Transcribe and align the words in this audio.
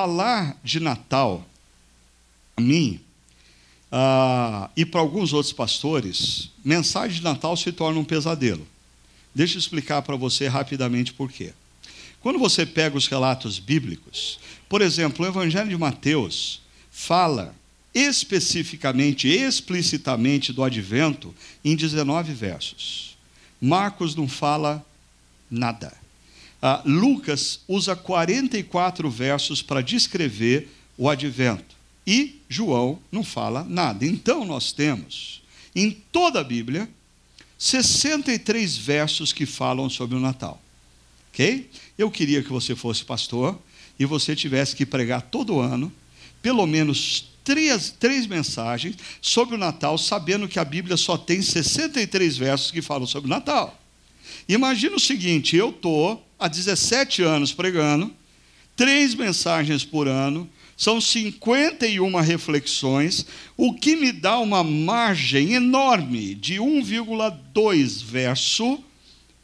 falar 0.00 0.58
de 0.64 0.80
Natal, 0.80 1.46
a 2.56 2.60
mim, 2.60 3.00
uh, 3.92 4.70
e 4.74 4.86
para 4.86 4.98
alguns 4.98 5.34
outros 5.34 5.52
pastores, 5.52 6.48
mensagem 6.64 7.18
de 7.18 7.22
Natal 7.22 7.54
se 7.54 7.70
torna 7.70 8.00
um 8.00 8.04
pesadelo. 8.04 8.66
Deixa 9.34 9.56
eu 9.56 9.58
explicar 9.58 10.00
para 10.00 10.16
você 10.16 10.48
rapidamente 10.48 11.12
por 11.12 11.30
quê. 11.30 11.52
Quando 12.18 12.38
você 12.38 12.64
pega 12.64 12.96
os 12.96 13.08
relatos 13.08 13.58
bíblicos, 13.58 14.40
por 14.70 14.80
exemplo, 14.80 15.22
o 15.22 15.28
Evangelho 15.28 15.68
de 15.68 15.76
Mateus 15.76 16.62
fala 16.90 17.54
especificamente, 17.94 19.28
explicitamente 19.28 20.50
do 20.50 20.64
advento 20.64 21.34
em 21.62 21.76
19 21.76 22.32
versos. 22.32 23.18
Marcos 23.60 24.14
não 24.14 24.26
fala 24.26 24.82
nada. 25.50 25.99
Ah, 26.62 26.82
Lucas 26.84 27.60
usa 27.66 27.96
44 27.96 29.10
versos 29.10 29.62
para 29.62 29.80
descrever 29.80 30.68
o 30.96 31.08
advento. 31.08 31.74
E 32.06 32.40
João 32.48 32.98
não 33.10 33.24
fala 33.24 33.64
nada. 33.64 34.04
Então 34.04 34.44
nós 34.44 34.72
temos, 34.72 35.42
em 35.74 35.90
toda 35.90 36.40
a 36.40 36.44
Bíblia, 36.44 36.88
63 37.58 38.76
versos 38.76 39.32
que 39.32 39.46
falam 39.46 39.88
sobre 39.88 40.16
o 40.16 40.20
Natal. 40.20 40.60
Ok? 41.32 41.70
Eu 41.96 42.10
queria 42.10 42.42
que 42.42 42.50
você 42.50 42.74
fosse 42.74 43.04
pastor 43.04 43.58
e 43.98 44.04
você 44.04 44.34
tivesse 44.34 44.74
que 44.74 44.84
pregar 44.84 45.22
todo 45.22 45.60
ano, 45.60 45.92
pelo 46.42 46.66
menos 46.66 47.30
três, 47.44 47.94
três 47.98 48.26
mensagens 48.26 48.96
sobre 49.20 49.54
o 49.54 49.58
Natal, 49.58 49.96
sabendo 49.98 50.48
que 50.48 50.58
a 50.58 50.64
Bíblia 50.64 50.96
só 50.96 51.16
tem 51.16 51.42
63 51.42 52.36
versos 52.36 52.70
que 52.70 52.82
falam 52.82 53.06
sobre 53.06 53.28
o 53.28 53.30
Natal. 53.30 53.78
Imagina 54.48 54.96
o 54.96 55.00
seguinte: 55.00 55.56
eu 55.56 55.70
estou 55.70 56.26
há 56.40 56.48
17 56.48 57.22
anos 57.22 57.52
pregando, 57.52 58.10
três 58.74 59.14
mensagens 59.14 59.84
por 59.84 60.08
ano, 60.08 60.48
são 60.74 60.98
51 60.98 62.18
reflexões, 62.20 63.26
o 63.54 63.74
que 63.74 63.94
me 63.96 64.10
dá 64.10 64.38
uma 64.38 64.64
margem 64.64 65.52
enorme 65.52 66.34
de 66.34 66.54
1,2 66.54 68.02
verso 68.02 68.82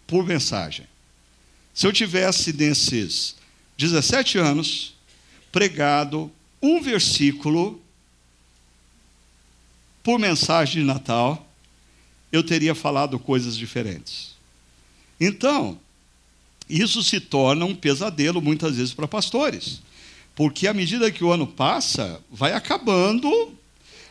por 0.06 0.24
mensagem. 0.24 0.86
Se 1.74 1.86
eu 1.86 1.92
tivesse 1.92 2.54
nesses 2.54 3.36
17 3.76 4.38
anos 4.38 4.94
pregado 5.52 6.32
um 6.62 6.80
versículo 6.80 7.78
por 10.02 10.18
mensagem 10.18 10.80
de 10.80 10.86
Natal, 10.86 11.46
eu 12.32 12.42
teria 12.42 12.74
falado 12.74 13.18
coisas 13.18 13.54
diferentes. 13.54 14.34
Então, 15.20 15.78
isso 16.68 17.02
se 17.02 17.20
torna 17.20 17.64
um 17.64 17.74
pesadelo 17.74 18.40
muitas 18.42 18.76
vezes 18.76 18.92
para 18.92 19.08
pastores, 19.08 19.80
porque 20.34 20.66
à 20.66 20.74
medida 20.74 21.10
que 21.10 21.24
o 21.24 21.32
ano 21.32 21.46
passa, 21.46 22.20
vai 22.30 22.52
acabando 22.52 23.56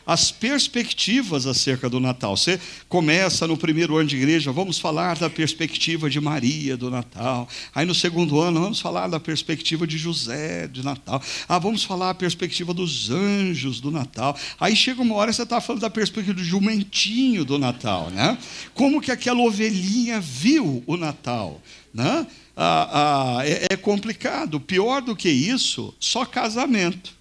as 0.06 0.30
perspectivas 0.30 1.46
acerca 1.46 1.90
do 1.90 1.98
Natal. 1.98 2.36
Você 2.36 2.60
começa 2.88 3.46
no 3.46 3.56
primeiro 3.56 3.96
ano 3.96 4.08
de 4.08 4.16
igreja, 4.16 4.52
vamos 4.52 4.78
falar 4.78 5.18
da 5.18 5.28
perspectiva 5.28 6.08
de 6.08 6.20
Maria 6.20 6.76
do 6.76 6.88
Natal. 6.88 7.48
Aí 7.74 7.84
no 7.84 7.94
segundo 7.94 8.40
ano, 8.40 8.60
vamos 8.60 8.78
falar 8.78 9.08
da 9.08 9.18
perspectiva 9.18 9.84
de 9.84 9.98
José 9.98 10.68
de 10.68 10.84
Natal. 10.84 11.20
Ah, 11.48 11.58
vamos 11.58 11.82
falar 11.82 12.10
a 12.10 12.14
perspectiva 12.14 12.72
dos 12.72 13.10
anjos 13.10 13.80
do 13.80 13.90
Natal. 13.90 14.36
Aí 14.60 14.76
chega 14.76 15.02
uma 15.02 15.16
hora 15.16 15.32
você 15.32 15.42
está 15.42 15.60
falando 15.60 15.82
da 15.82 15.90
perspectiva 15.90 16.34
do 16.34 16.44
jumentinho 16.44 17.44
do 17.44 17.58
Natal, 17.58 18.10
né? 18.10 18.38
Como 18.74 19.00
que 19.00 19.10
aquela 19.10 19.40
ovelhinha 19.40 20.20
viu 20.20 20.84
o 20.86 20.96
Natal, 20.96 21.60
né? 21.92 22.26
Ah, 22.56 23.36
ah, 23.38 23.46
é, 23.46 23.66
é 23.72 23.76
complicado. 23.76 24.58
Pior 24.58 25.02
do 25.02 25.14
que 25.14 25.28
isso, 25.28 25.94
só 26.00 26.24
casamento, 26.24 27.12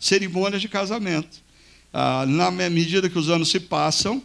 cerimônia 0.00 0.58
de 0.58 0.68
casamento. 0.68 1.42
Ah, 1.92 2.24
na 2.26 2.50
medida 2.50 3.08
que 3.10 3.18
os 3.18 3.28
anos 3.28 3.50
se 3.50 3.60
passam, 3.60 4.22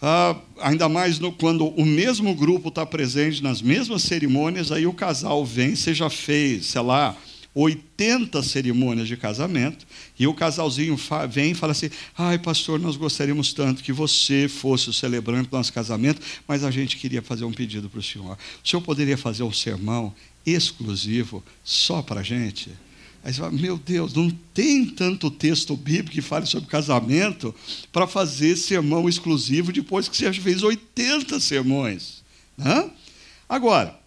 ah, 0.00 0.36
ainda 0.60 0.88
mais 0.88 1.18
no, 1.18 1.30
quando 1.32 1.68
o 1.68 1.84
mesmo 1.84 2.34
grupo 2.34 2.68
está 2.68 2.86
presente 2.86 3.42
nas 3.42 3.60
mesmas 3.60 4.02
cerimônias, 4.02 4.72
aí 4.72 4.86
o 4.86 4.92
casal 4.92 5.44
vem, 5.44 5.74
você 5.74 5.92
já 5.92 6.08
fez, 6.08 6.66
sei 6.66 6.80
lá, 6.82 7.16
80 7.58 8.42
cerimônias 8.42 9.08
de 9.08 9.16
casamento, 9.16 9.86
e 10.18 10.26
o 10.26 10.34
casalzinho 10.34 10.94
vem 11.30 11.52
e 11.52 11.54
fala 11.54 11.72
assim: 11.72 11.88
ai, 12.16 12.38
pastor, 12.38 12.78
nós 12.78 12.96
gostaríamos 12.96 13.54
tanto 13.54 13.82
que 13.82 13.94
você 13.94 14.46
fosse 14.46 14.90
o 14.90 14.92
celebrante 14.92 15.48
do 15.48 15.56
nosso 15.56 15.72
casamento, 15.72 16.20
mas 16.46 16.62
a 16.62 16.70
gente 16.70 16.98
queria 16.98 17.22
fazer 17.22 17.46
um 17.46 17.52
pedido 17.52 17.88
para 17.88 17.98
o 17.98 18.02
senhor. 18.02 18.36
O 18.62 18.68
senhor 18.68 18.82
poderia 18.82 19.16
fazer 19.16 19.42
um 19.42 19.52
sermão 19.52 20.14
exclusivo 20.44 21.42
só 21.64 22.02
para 22.02 22.20
a 22.20 22.22
gente? 22.22 22.70
Aí 23.24 23.32
você 23.32 23.40
fala, 23.40 23.52
meu 23.52 23.78
Deus, 23.78 24.12
não 24.12 24.30
tem 24.52 24.84
tanto 24.84 25.30
texto 25.30 25.74
bíblico 25.76 26.10
que 26.10 26.20
fale 26.20 26.44
sobre 26.44 26.68
casamento 26.68 27.54
para 27.90 28.06
fazer 28.06 28.54
sermão 28.54 29.08
exclusivo 29.08 29.72
depois 29.72 30.08
que 30.08 30.16
você 30.16 30.30
fez 30.32 30.62
80 30.62 31.40
sermões. 31.40 32.22
Né? 32.56 32.90
Agora, 33.48 33.98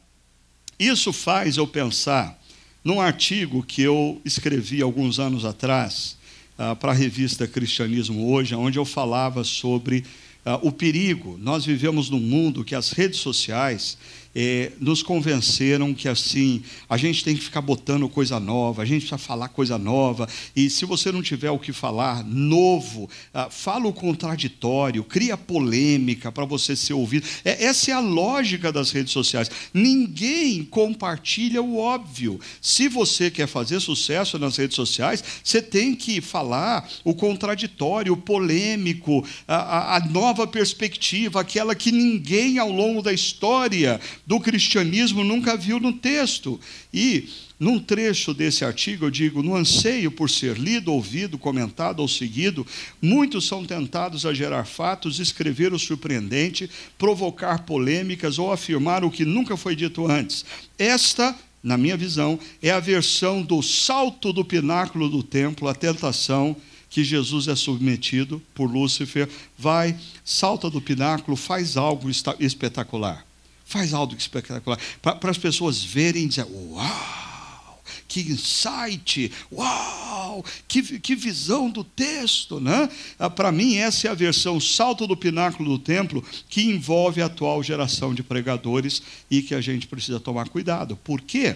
isso 0.80 1.12
faz 1.12 1.58
eu 1.58 1.68
pensar 1.68 2.39
num 2.84 3.02
artigo 3.02 3.62
que 3.62 3.82
eu 3.82 4.22
escrevi 4.24 4.82
alguns 4.82 5.20
anos 5.20 5.46
atrás 5.46 6.18
uh, 6.58 6.76
para 6.76 6.92
a 6.92 6.96
revista 6.96 7.48
Cristianismo 7.48 8.32
Hoje, 8.32 8.56
onde 8.56 8.80
eu 8.80 8.86
falava 8.86 9.44
sobre 9.44 10.06
uh, 10.46 10.68
o 10.68 10.72
perigo. 10.72 11.38
Nós 11.42 11.66
vivemos 11.66 12.10
num 12.10 12.20
mundo 12.20 12.64
que 12.64 12.76
as 12.76 12.92
redes 12.92 13.20
sociais 13.20 13.98
é, 14.36 14.72
nos 14.80 15.02
convenceram 15.02 15.94
que 15.94 16.08
assim 16.08 16.62
a 16.88 16.98
gente 16.98 17.24
tem 17.24 17.36
que 17.36 17.42
ficar 17.42 17.62
botando 17.62 18.08
coisa 18.08 18.40
nova, 18.40 18.82
a 18.82 18.86
gente 18.86 19.02
precisa 19.02 19.18
falar 19.18 19.50
coisa 19.50 19.78
nova, 19.78 20.28
e 20.56 20.70
se 20.70 20.86
você 20.86 21.12
não 21.12 21.22
tiver 21.22 21.50
o 21.52 21.60
que 21.60 21.74
falar 21.74 22.24
novo, 22.24 23.10
ah, 23.34 23.50
fala 23.50 23.88
o 23.88 23.94
contraditório, 23.94 25.04
cria 25.04 25.38
polêmica 25.38 26.32
para 26.32 26.46
você 26.46 26.76
ser 26.76 26.94
ouvido. 26.94 27.28
É, 27.44 27.66
essa 27.66 27.92
é 27.92 27.94
a 27.94 28.00
lógica 28.00 28.72
das 28.72 28.92
redes 28.92 29.14
sociais. 29.14 29.50
Ninguém 29.74 30.64
compartilha 30.64 31.62
o 31.62 31.78
óbvio. 31.78 32.40
Se 32.62 32.88
você 32.88 33.32
quer 33.32 33.48
fazer 33.48 33.80
sucesso 33.80 34.38
nas 34.38 34.58
redes 34.58 34.76
sociais, 34.76 35.24
você 35.44 35.62
tem 35.62 35.96
que 35.96 36.22
falar 36.22 36.88
o 37.04 37.14
contraditório, 37.14 38.14
o 38.14 38.18
polêmico, 38.18 39.26
a, 39.48 39.56
a, 39.56 39.96
a 39.98 40.00
nova 40.06 40.46
perspectiva, 40.46 41.42
aquela 41.42 41.76
que 41.76 41.92
ninguém 41.92 42.58
ao 42.60 42.72
longo 42.72 43.02
da 43.02 43.14
história 43.14 44.00
do 44.30 44.40
cristianismo 44.40 45.24
nunca 45.24 45.58
viu 45.58 45.80
no 45.80 45.92
texto. 45.92 46.60
E, 46.94 47.28
num 47.60 47.80
trecho 47.80 48.32
desse 48.32 48.64
artigo, 48.64 49.06
eu 49.06 49.10
digo: 49.10 49.42
no 49.42 49.56
anseio 49.56 50.12
por 50.12 50.30
ser 50.30 50.56
lido, 50.56 50.94
ouvido, 50.94 51.36
comentado 51.36 52.00
ou 52.00 52.08
seguido, 52.08 52.64
muitos 53.02 53.48
são 53.48 53.66
tentados 53.66 54.28
a 54.28 54.34
gerar 54.34 54.66
fatos, 54.66 55.20
escrever 55.20 55.74
o 55.74 55.80
surpreendente, 55.80 56.70
provocar 56.96 57.66
polêmicas 57.66 58.38
ou 58.38 58.54
afirmar 58.54 59.04
o 59.04 59.10
que 59.10 59.26
nunca 59.26 59.58
foi 59.58 59.76
dito 59.76 60.06
antes. 60.06 60.46
Esta 60.78 61.36
na 61.62 61.76
minha 61.76 61.98
visão, 61.98 62.40
é 62.62 62.72
a 62.72 62.80
versão 62.80 63.42
do 63.42 63.62
salto 63.62 64.32
do 64.32 64.46
pináculo 64.46 65.10
do 65.10 65.22
templo, 65.22 65.68
a 65.68 65.76
tentação 65.76 66.56
que 66.90 67.04
Jesus 67.04 67.50
é 67.50 67.56
submetido 67.56 68.42
por 68.56 68.72
Lúcifer. 68.72 69.28
Vai, 69.58 69.98
salta 70.24 70.70
do 70.70 70.80
pináculo, 70.80 71.36
faz 71.36 71.76
algo 71.76 72.10
espetacular. 72.40 73.26
Faz 73.70 73.94
algo 73.94 74.16
espetacular. 74.18 74.80
Para 75.00 75.30
as 75.30 75.38
pessoas 75.38 75.84
verem 75.84 76.24
e 76.24 76.28
dizer: 76.28 76.48
Uau! 76.50 77.84
Que 78.08 78.22
insight! 78.22 79.32
Uau! 79.52 80.44
Que, 80.68 80.98
que 80.98 81.16
visão 81.16 81.70
do 81.70 81.84
texto, 81.84 82.60
né? 82.60 82.90
Ah, 83.20 83.30
Para 83.30 83.52
mim, 83.52 83.76
essa 83.76 84.08
é 84.08 84.12
a 84.12 84.16
versão 84.16 84.60
salto 84.60 85.06
do 85.06 85.16
pináculo 85.16 85.78
do 85.78 85.78
templo 85.78 86.26
que 86.50 86.64
envolve 86.64 87.22
a 87.22 87.28
atual 87.28 87.62
geração 87.62 88.12
de 88.12 88.24
pregadores 88.24 89.04
e 89.30 89.44
que 89.44 89.54
a 89.54 89.62
gente 89.62 89.86
precisa 89.86 90.20
tomar 90.20 90.50
cuidado. 90.50 90.98
Por 90.98 91.22
quê? 91.22 91.56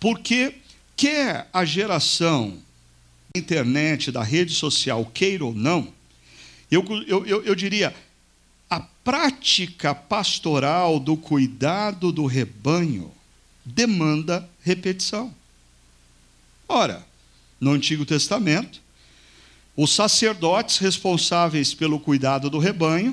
Porque 0.00 0.56
quer 0.96 1.48
a 1.52 1.64
geração 1.64 2.58
da 3.32 3.38
internet, 3.38 4.10
da 4.10 4.24
rede 4.24 4.52
social, 4.52 5.06
queira 5.14 5.44
ou 5.44 5.54
não, 5.54 5.94
eu, 6.68 6.84
eu, 7.06 7.24
eu, 7.24 7.42
eu 7.44 7.54
diria, 7.54 7.94
a 8.70 8.78
prática 8.78 9.92
pastoral 9.92 11.00
do 11.00 11.16
cuidado 11.16 12.12
do 12.12 12.24
rebanho 12.24 13.10
demanda 13.64 14.48
repetição. 14.62 15.34
Ora, 16.68 17.04
no 17.60 17.72
Antigo 17.72 18.06
Testamento, 18.06 18.80
os 19.76 19.92
sacerdotes 19.92 20.78
responsáveis 20.78 21.74
pelo 21.74 21.98
cuidado 21.98 22.48
do 22.48 22.60
rebanho, 22.60 23.12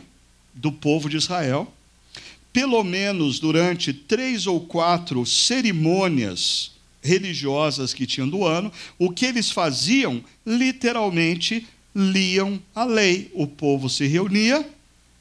do 0.53 0.71
povo 0.71 1.09
de 1.09 1.17
Israel, 1.17 1.73
pelo 2.53 2.83
menos 2.83 3.39
durante 3.39 3.91
três 3.91 4.45
ou 4.45 4.61
quatro 4.61 5.25
cerimônias 5.25 6.71
religiosas 7.01 7.93
que 7.93 8.05
tinham 8.05 8.29
do 8.29 8.45
ano, 8.45 8.71
o 8.99 9.11
que 9.11 9.25
eles 9.25 9.49
faziam, 9.49 10.23
literalmente, 10.45 11.67
liam 11.95 12.61
a 12.75 12.83
lei. 12.83 13.31
O 13.33 13.47
povo 13.47 13.89
se 13.89 14.05
reunia 14.05 14.67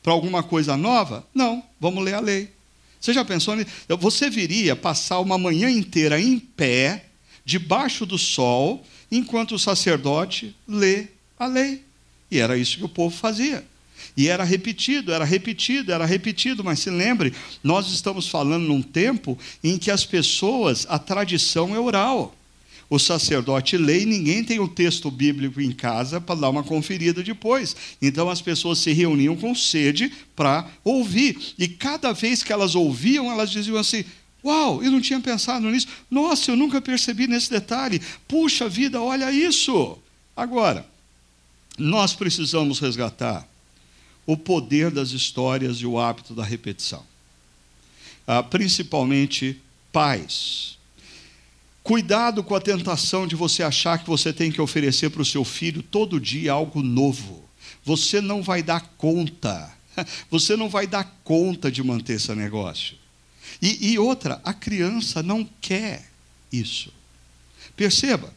para 0.06 0.12
alguma 0.12 0.40
coisa 0.40 0.76
nova? 0.76 1.26
Não, 1.34 1.64
vamos 1.80 2.04
ler 2.04 2.14
a 2.14 2.20
lei. 2.20 2.52
Você 3.00 3.12
já 3.12 3.24
pensou 3.24 3.56
nisso? 3.56 3.70
Você 3.98 4.30
viria 4.30 4.76
passar 4.76 5.18
uma 5.18 5.36
manhã 5.36 5.68
inteira 5.68 6.20
em 6.20 6.38
pé, 6.38 7.06
debaixo 7.44 8.06
do 8.06 8.16
sol, 8.16 8.86
enquanto 9.10 9.56
o 9.56 9.58
sacerdote 9.58 10.54
lê 10.68 11.08
a 11.36 11.46
lei. 11.48 11.82
E 12.30 12.38
era 12.38 12.56
isso 12.56 12.78
que 12.78 12.84
o 12.84 12.88
povo 12.88 13.16
fazia. 13.16 13.66
E 14.16 14.28
era 14.28 14.44
repetido, 14.44 15.12
era 15.12 15.24
repetido, 15.24 15.90
era 15.90 16.06
repetido, 16.06 16.62
mas 16.62 16.78
se 16.78 16.88
lembre, 16.88 17.34
nós 17.60 17.88
estamos 17.88 18.28
falando 18.28 18.68
num 18.68 18.82
tempo 18.82 19.36
em 19.62 19.76
que 19.76 19.90
as 19.90 20.04
pessoas, 20.04 20.86
a 20.88 21.00
tradição 21.00 21.74
é 21.74 21.80
oral. 21.80 22.32
O 22.88 22.98
sacerdote 22.98 23.76
lê 23.76 24.02
e 24.02 24.06
ninguém 24.06 24.44
tem 24.44 24.60
o 24.60 24.68
texto 24.68 25.10
bíblico 25.10 25.60
em 25.60 25.72
casa 25.72 26.20
para 26.20 26.40
dar 26.40 26.50
uma 26.50 26.62
conferida 26.62 27.22
depois. 27.22 27.74
Então 28.00 28.30
as 28.30 28.40
pessoas 28.40 28.78
se 28.78 28.92
reuniam 28.92 29.36
com 29.36 29.54
sede 29.54 30.12
para 30.36 30.68
ouvir. 30.84 31.36
E 31.58 31.66
cada 31.66 32.12
vez 32.12 32.42
que 32.42 32.52
elas 32.52 32.76
ouviam, 32.76 33.30
elas 33.30 33.50
diziam 33.50 33.76
assim: 33.76 34.04
Uau, 34.44 34.82
eu 34.84 34.92
não 34.92 35.00
tinha 35.00 35.18
pensado 35.18 35.68
nisso. 35.68 35.88
Nossa, 36.08 36.52
eu 36.52 36.56
nunca 36.56 36.80
percebi 36.80 37.26
nesse 37.26 37.50
detalhe. 37.50 38.00
Puxa 38.28 38.68
vida, 38.68 39.02
olha 39.02 39.32
isso. 39.32 39.98
Agora, 40.36 40.86
nós 41.76 42.14
precisamos 42.14 42.78
resgatar 42.78 43.46
o 44.24 44.36
poder 44.36 44.90
das 44.92 45.10
histórias 45.10 45.78
e 45.78 45.86
o 45.86 45.98
hábito 45.98 46.34
da 46.34 46.44
repetição. 46.44 47.04
Ah, 48.26 48.42
principalmente 48.42 49.60
pais. 49.92 50.75
Cuidado 51.86 52.42
com 52.42 52.52
a 52.52 52.60
tentação 52.60 53.28
de 53.28 53.36
você 53.36 53.62
achar 53.62 53.96
que 54.00 54.08
você 54.08 54.32
tem 54.32 54.50
que 54.50 54.60
oferecer 54.60 55.08
para 55.08 55.22
o 55.22 55.24
seu 55.24 55.44
filho 55.44 55.84
todo 55.84 56.18
dia 56.18 56.50
algo 56.50 56.82
novo. 56.82 57.48
Você 57.84 58.20
não 58.20 58.42
vai 58.42 58.60
dar 58.60 58.80
conta. 58.98 59.72
Você 60.28 60.56
não 60.56 60.68
vai 60.68 60.84
dar 60.84 61.04
conta 61.22 61.70
de 61.70 61.84
manter 61.84 62.14
esse 62.14 62.34
negócio. 62.34 62.96
E, 63.62 63.92
e 63.92 63.98
outra, 64.00 64.40
a 64.42 64.52
criança 64.52 65.22
não 65.22 65.48
quer 65.60 66.10
isso. 66.52 66.92
Perceba, 67.76 68.34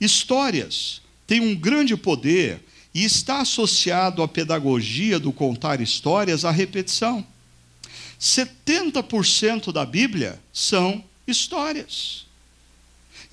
histórias 0.00 1.02
têm 1.26 1.40
um 1.40 1.56
grande 1.56 1.96
poder 1.96 2.64
e 2.94 3.04
está 3.04 3.40
associado 3.40 4.22
à 4.22 4.28
pedagogia 4.28 5.18
do 5.18 5.32
contar 5.32 5.80
histórias 5.80 6.44
a 6.44 6.52
repetição. 6.52 7.26
70% 8.20 9.72
da 9.72 9.84
Bíblia 9.84 10.40
são 10.52 11.04
histórias. 11.26 12.30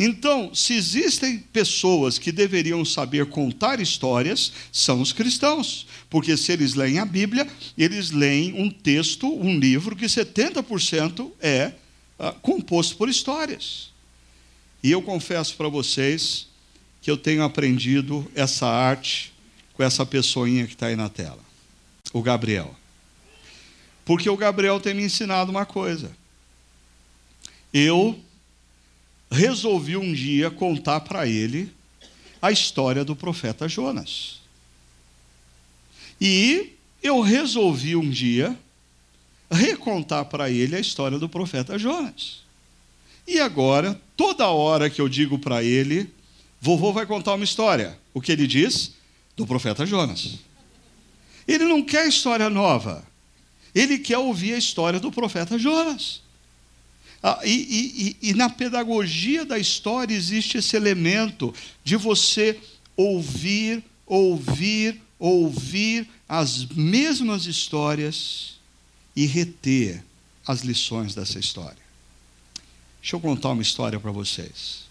Então, 0.01 0.56
se 0.56 0.75
existem 0.75 1.40
pessoas 1.40 2.18
que 2.18 2.31
deveriam 2.31 2.86
saber 2.86 3.25
contar 3.25 3.81
histórias, 3.81 4.54
são 4.72 5.01
os 5.01 5.12
cristãos. 5.12 5.86
Porque 6.10 6.38
se 6.38 6.54
eles 6.54 6.74
leem 6.74 7.00
a 7.00 7.06
Bíblia, 7.06 7.46
eles 7.78 8.12
leem 8.12 8.54
um 8.54 8.69
texto, 8.69 9.28
um 9.28 9.60
livro 9.60 9.98
que 9.98 10.06
70% 10.06 11.30
é 11.42 11.74
uh, 12.18 12.34
composto 12.42 12.96
por 12.96 13.10
histórias. 13.10 13.90
E 14.81 14.90
eu 14.90 15.01
confesso 15.01 15.57
para 15.57 15.68
vocês 15.68 16.48
que 17.02 17.12
eu 17.12 17.18
tenho 17.18 17.44
aprendido 17.44 18.25
essa 18.34 18.68
arte 18.68 19.34
com 19.74 19.84
essa 19.84 20.06
pessoinha 20.06 20.66
que 20.66 20.74
está 20.74 20.88
aí 20.88 20.95
na 20.95 21.10
tela, 21.10 21.40
o 22.13 22.22
Gabriel. 22.22 22.74
Porque 24.06 24.30
o 24.30 24.38
Gabriel 24.38 24.80
tem 24.80 24.94
me 24.94 25.04
ensinado 25.04 25.52
uma 25.52 25.66
coisa. 25.66 26.12
Eu 27.74 28.18
resolvi 29.30 29.96
um 29.98 30.14
dia 30.14 30.50
contar 30.50 31.02
para 31.02 31.28
ele 31.28 31.72
a 32.42 32.52
história 32.52 33.04
do 33.04 33.16
profeta 33.16 33.68
Jonas. 33.68 34.40
E 36.20 36.74
eu 37.02 37.22
resolvi 37.22 37.96
um 37.96 38.10
dia 38.10 38.58
recontar 39.52 40.26
para 40.26 40.50
ele 40.50 40.76
a 40.76 40.80
história 40.80 41.18
do 41.18 41.30
profeta 41.30 41.78
Jonas. 41.78 42.44
E 43.28 43.40
agora, 43.40 44.00
toda 44.18 44.48
hora 44.48 44.90
que 44.90 45.02
eu 45.02 45.08
digo 45.08 45.40
para 45.40 45.64
ele, 45.64 46.10
vovô 46.60 46.92
vai 46.92 47.06
contar 47.06 47.36
uma 47.36 47.44
história, 47.44 47.98
o 48.14 48.22
que 48.22 48.31
ele 48.31 48.48
diz? 48.48 48.94
do 49.40 49.48
profeta 49.48 49.86
Jonas. 49.86 50.38
Ele 51.48 51.64
não 51.64 51.81
quer 51.81 52.06
história 52.06 52.50
nova. 52.50 53.08
Ele 53.74 53.98
quer 53.98 54.18
ouvir 54.18 54.54
a 54.54 54.58
história 54.58 55.00
do 55.00 55.12
profeta 55.12 55.58
Jonas. 55.58 56.22
Ah, 57.21 57.42
e, 57.44 58.16
e, 58.21 58.30
e, 58.30 58.33
na 58.33 58.50
pedagogia 58.50 59.45
da 59.45 59.60
história 59.60 60.16
existe 60.16 60.57
esse 60.57 60.75
elemento 60.77 61.54
de 61.83 61.98
você 61.98 62.57
ouvir, 62.95 63.83
ouvir, 64.06 65.01
ouvir 65.19 66.07
as 66.27 66.66
mesmas 66.68 67.45
histórias 67.45 68.57
e 69.16 69.25
reter 69.25 70.01
as 70.48 70.62
lições 70.62 71.13
dessa 71.13 71.38
história. 71.38 71.89
Deixa 73.01 73.16
eu 73.16 73.19
contar 73.19 73.50
uma 73.50 73.62
história 73.62 74.00
para 74.00 74.12
vocês. 74.12 74.88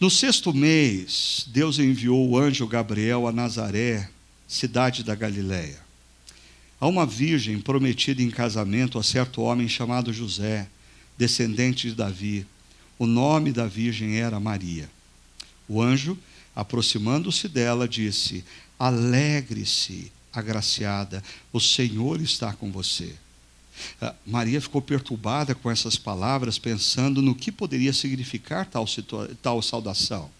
No 0.00 0.08
sexto 0.08 0.54
mês, 0.54 1.44
Deus 1.48 1.78
enviou 1.78 2.28
o 2.28 2.38
anjo 2.38 2.66
Gabriel 2.66 3.26
a 3.26 3.32
Nazaré, 3.32 4.08
cidade 4.46 5.02
da 5.02 5.14
Galiléia, 5.14 5.78
a 6.80 6.86
uma 6.86 7.04
virgem 7.04 7.60
prometida 7.60 8.22
em 8.22 8.30
casamento 8.30 8.98
a 8.98 9.02
certo 9.02 9.42
homem 9.42 9.68
chamado 9.68 10.12
José, 10.12 10.68
descendente 11.16 11.88
de 11.88 11.94
Davi. 11.94 12.46
O 12.98 13.06
nome 13.06 13.52
da 13.52 13.66
virgem 13.66 14.18
era 14.18 14.38
Maria. 14.38 14.88
O 15.68 15.82
anjo, 15.82 16.16
aproximando-se 16.54 17.48
dela, 17.48 17.88
disse: 17.88 18.44
Alegre-se, 18.78 20.12
agraciada, 20.32 21.22
o 21.52 21.60
Senhor 21.60 22.20
está 22.20 22.52
com 22.52 22.70
você. 22.70 23.14
Ah, 24.00 24.14
Maria 24.26 24.60
ficou 24.60 24.82
perturbada 24.82 25.54
com 25.54 25.70
essas 25.70 25.96
palavras, 25.96 26.58
pensando 26.58 27.22
no 27.22 27.34
que 27.34 27.52
poderia 27.52 27.92
significar 27.92 28.66
tal, 28.66 28.86
tal 29.42 29.62
saudação. 29.62 30.30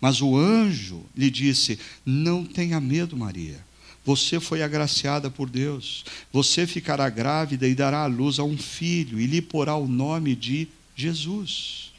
Mas 0.00 0.20
o 0.20 0.36
anjo 0.36 1.04
lhe 1.14 1.30
disse: 1.30 1.78
Não 2.04 2.44
tenha 2.44 2.80
medo, 2.80 3.16
Maria. 3.16 3.65
Você 4.06 4.38
foi 4.38 4.62
agraciada 4.62 5.28
por 5.28 5.50
Deus. 5.50 6.04
Você 6.32 6.64
ficará 6.64 7.10
grávida 7.10 7.66
e 7.66 7.74
dará 7.74 8.04
à 8.04 8.06
luz 8.06 8.38
a 8.38 8.44
um 8.44 8.56
filho, 8.56 9.20
e 9.20 9.26
lhe 9.26 9.42
porá 9.42 9.74
o 9.74 9.88
nome 9.88 10.36
de 10.36 10.68
Jesus. 10.94 11.92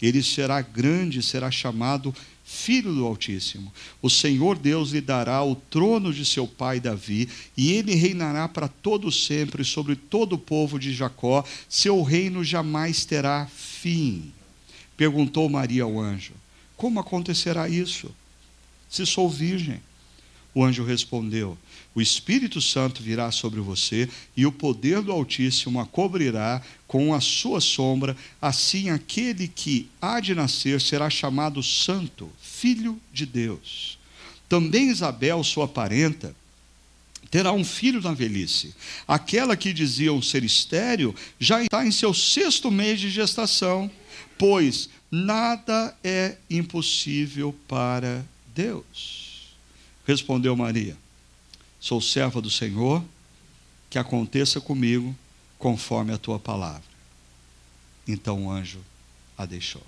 Ele 0.00 0.22
será 0.22 0.62
grande, 0.62 1.22
será 1.22 1.50
chamado 1.50 2.14
filho 2.42 2.94
do 2.94 3.04
Altíssimo. 3.04 3.70
O 4.00 4.08
Senhor 4.08 4.56
Deus 4.56 4.92
lhe 4.92 5.02
dará 5.02 5.44
o 5.44 5.54
trono 5.54 6.14
de 6.14 6.24
seu 6.24 6.46
pai 6.46 6.80
Davi, 6.80 7.28
e 7.54 7.72
ele 7.72 7.94
reinará 7.94 8.48
para 8.48 8.66
todo 8.66 9.12
sempre 9.12 9.62
sobre 9.64 9.96
todo 9.96 10.32
o 10.32 10.38
povo 10.38 10.78
de 10.78 10.94
Jacó. 10.94 11.44
Seu 11.68 12.02
reino 12.02 12.42
jamais 12.42 13.04
terá 13.04 13.46
fim. 13.54 14.32
Perguntou 14.96 15.46
Maria 15.50 15.82
ao 15.82 16.00
anjo: 16.00 16.32
Como 16.74 16.98
acontecerá 16.98 17.68
isso? 17.68 18.10
Se 18.88 19.04
sou 19.04 19.28
virgem. 19.28 19.86
O 20.58 20.64
anjo 20.64 20.82
respondeu: 20.82 21.56
O 21.94 22.02
Espírito 22.02 22.60
Santo 22.60 23.00
virá 23.00 23.30
sobre 23.30 23.60
você 23.60 24.08
e 24.36 24.44
o 24.44 24.50
poder 24.50 25.00
do 25.02 25.12
Altíssimo 25.12 25.78
a 25.78 25.86
cobrirá 25.86 26.60
com 26.84 27.14
a 27.14 27.20
sua 27.20 27.60
sombra. 27.60 28.16
Assim, 28.42 28.90
aquele 28.90 29.46
que 29.46 29.88
há 30.02 30.18
de 30.18 30.34
nascer 30.34 30.80
será 30.80 31.08
chamado 31.08 31.62
Santo, 31.62 32.28
Filho 32.42 33.00
de 33.12 33.24
Deus. 33.24 34.00
Também 34.48 34.88
Isabel, 34.88 35.44
sua 35.44 35.68
parenta, 35.68 36.34
terá 37.30 37.52
um 37.52 37.64
filho 37.64 38.02
na 38.02 38.12
velhice. 38.12 38.74
Aquela 39.06 39.56
que 39.56 39.72
diziam 39.72 40.20
ser 40.20 40.42
estéril 40.42 41.14
já 41.38 41.62
está 41.62 41.86
em 41.86 41.92
seu 41.92 42.12
sexto 42.12 42.68
mês 42.68 42.98
de 42.98 43.10
gestação, 43.10 43.88
pois 44.36 44.90
nada 45.08 45.96
é 46.02 46.34
impossível 46.50 47.54
para 47.68 48.26
Deus. 48.52 49.27
Respondeu 50.08 50.56
Maria: 50.56 50.96
Sou 51.78 52.00
serva 52.00 52.40
do 52.40 52.50
Senhor, 52.50 53.04
que 53.90 53.98
aconteça 53.98 54.58
comigo 54.58 55.14
conforme 55.58 56.14
a 56.14 56.16
tua 56.16 56.38
palavra. 56.38 56.88
Então 58.06 58.46
o 58.46 58.50
anjo 58.50 58.80
a 59.36 59.44
deixou. 59.44 59.84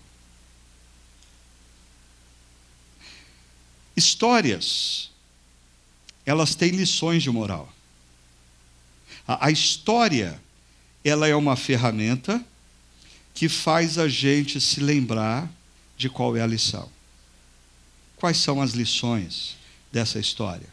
Histórias, 3.97 5.11
elas 6.27 6.55
têm 6.55 6.73
lições 6.73 7.23
de 7.23 7.31
moral. 7.31 7.73
A, 9.27 9.47
a 9.47 9.51
história, 9.51 10.39
ela 11.03 11.29
é 11.29 11.35
uma 11.35 11.57
ferramenta 11.57 12.45
que 13.33 13.49
faz 13.49 13.97
a 13.97 14.07
gente 14.07 14.61
se 14.61 14.81
lembrar 14.81 15.51
de 15.97 16.11
qual 16.11 16.37
é 16.37 16.43
a 16.43 16.47
lição. 16.47 16.91
Quais 18.17 18.37
são 18.37 18.61
as 18.61 18.73
lições 18.73 19.59
dessa 19.93 20.19
história. 20.19 20.69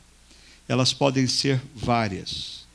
Elas 0.68 0.94
podem 0.94 1.28
ser 1.28 1.62
várias. 1.76 2.66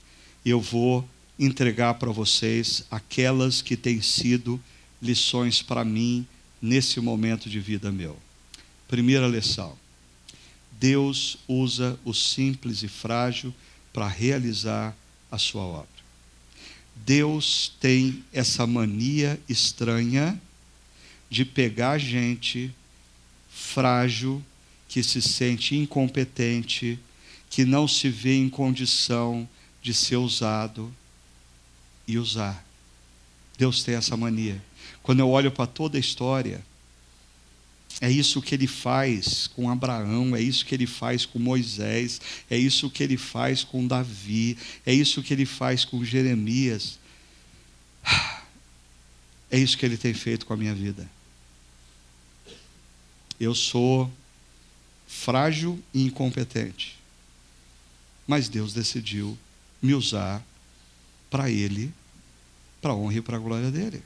Eu 0.45 0.61
vou 0.61 1.09
entregar 1.39 1.95
para 1.95 2.11
vocês 2.11 2.85
aquelas 2.91 3.61
que 3.63 3.77
têm 3.77 4.01
sido 4.01 4.61
lições 5.01 5.63
para 5.63 5.85
mim 5.85 6.27
nesse 6.61 7.01
momento 7.01 7.51
de 7.51 7.61
vida 7.61 7.91
meu. 7.91 8.17
Primeira 8.89 9.27
lição: 9.27 9.77
Deus 10.73 11.39
usa 11.49 11.99
o 12.05 12.15
simples 12.15 12.83
e 12.83 12.89
frágil 12.89 13.55
para 13.93 14.07
realizar 14.07 14.97
a 15.31 15.39
sua 15.39 15.63
obra. 15.63 15.89
Deus 16.95 17.73
tem 17.81 18.25
essa 18.33 18.67
mania 18.67 19.41
estranha 19.49 20.41
de 21.29 21.45
pegar 21.45 21.99
gente 21.99 22.73
frágil, 23.51 24.43
que 24.93 25.03
se 25.03 25.23
sente 25.23 25.75
incompetente, 25.75 26.99
que 27.49 27.65
não 27.65 27.89
se 27.89 28.11
vê 28.11 28.35
em 28.35 28.51
condição 28.51 29.49
de 29.81 29.95
ser 29.95 30.17
usado 30.17 30.95
e 32.07 32.19
usar. 32.19 32.63
Deus 33.57 33.83
tem 33.83 33.95
essa 33.95 34.19
mania. 34.19 34.63
Quando 35.03 35.21
eu 35.21 35.31
olho 35.31 35.51
para 35.51 35.67
toda 35.67 35.97
a 35.97 36.01
história, 36.01 36.63
é 38.03 38.11
isso 38.11 38.43
que 38.43 38.55
ele 38.55 38.67
faz 38.67 39.47
com 39.47 39.71
Abraão, 39.71 40.37
é 40.37 40.43
isso 40.43 40.67
que 40.67 40.75
ele 40.75 40.87
faz 40.87 41.25
com 41.25 41.39
Moisés, 41.39 42.21
é 42.51 42.59
isso 42.59 42.91
que 42.91 43.03
ele 43.03 43.17
faz 43.17 43.65
com 43.65 43.87
Davi, 43.87 44.59
é 44.85 44.93
isso 44.93 45.23
que 45.23 45.33
ele 45.33 45.47
faz 45.47 45.87
com 45.87 46.05
Jeremias. 46.05 46.99
É 49.55 49.59
isso 49.59 49.77
que 49.77 49.85
ele 49.85 49.99
tem 49.99 50.15
feito 50.15 50.47
com 50.47 50.55
a 50.55 50.57
minha 50.57 50.75
vida. 50.75 51.07
Eu 53.39 53.55
sou 53.55 54.11
frágil 55.13 55.79
e 55.93 56.03
incompetente. 56.03 56.99
Mas 58.27 58.49
Deus 58.49 58.73
decidiu 58.73 59.39
me 59.81 59.95
usar 59.95 60.43
para 61.31 61.51
Ele, 61.51 61.93
para 62.81 62.93
a 62.93 62.97
honra 62.97 63.19
e 63.19 63.21
para 63.21 63.37
a 63.37 63.41
glória 63.41 63.71
dele. 63.71 64.03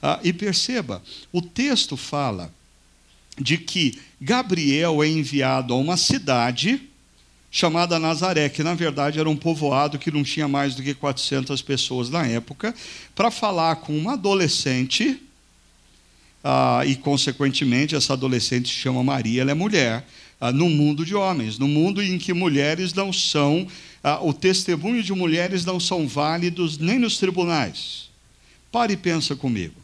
Ah, 0.00 0.20
e 0.22 0.32
perceba, 0.32 1.02
o 1.32 1.42
texto 1.42 1.96
fala 1.96 2.54
de 3.36 3.58
que 3.58 4.00
Gabriel 4.20 5.02
é 5.02 5.08
enviado 5.08 5.74
a 5.74 5.76
uma 5.76 5.96
cidade 5.96 6.80
chamada 7.50 7.98
Nazaré, 7.98 8.48
que 8.48 8.62
na 8.62 8.74
verdade 8.74 9.18
era 9.18 9.28
um 9.28 9.36
povoado 9.36 9.98
que 9.98 10.10
não 10.10 10.22
tinha 10.22 10.46
mais 10.46 10.74
do 10.74 10.82
que 10.82 10.94
400 10.94 11.60
pessoas 11.62 12.08
na 12.08 12.26
época, 12.26 12.74
para 13.14 13.30
falar 13.30 13.76
com 13.76 13.96
uma 13.96 14.12
adolescente, 14.12 15.20
ah, 16.48 16.86
e 16.86 16.94
consequentemente 16.94 17.96
essa 17.96 18.12
adolescente 18.12 18.68
se 18.68 18.74
chama 18.74 19.02
Maria, 19.02 19.42
ela 19.42 19.50
é 19.50 19.54
mulher, 19.54 20.06
ah, 20.40 20.52
no 20.52 20.70
mundo 20.70 21.04
de 21.04 21.12
homens, 21.12 21.58
no 21.58 21.66
mundo 21.66 22.00
em 22.00 22.16
que 22.18 22.32
mulheres 22.32 22.94
não 22.94 23.12
são, 23.12 23.66
ah, 24.00 24.20
o 24.22 24.32
testemunho 24.32 25.02
de 25.02 25.12
mulheres 25.12 25.64
não 25.64 25.80
são 25.80 26.06
válidos 26.06 26.78
nem 26.78 27.00
nos 27.00 27.18
tribunais. 27.18 28.08
Pare 28.70 28.92
e 28.92 28.96
pensa 28.96 29.34
comigo. 29.34 29.74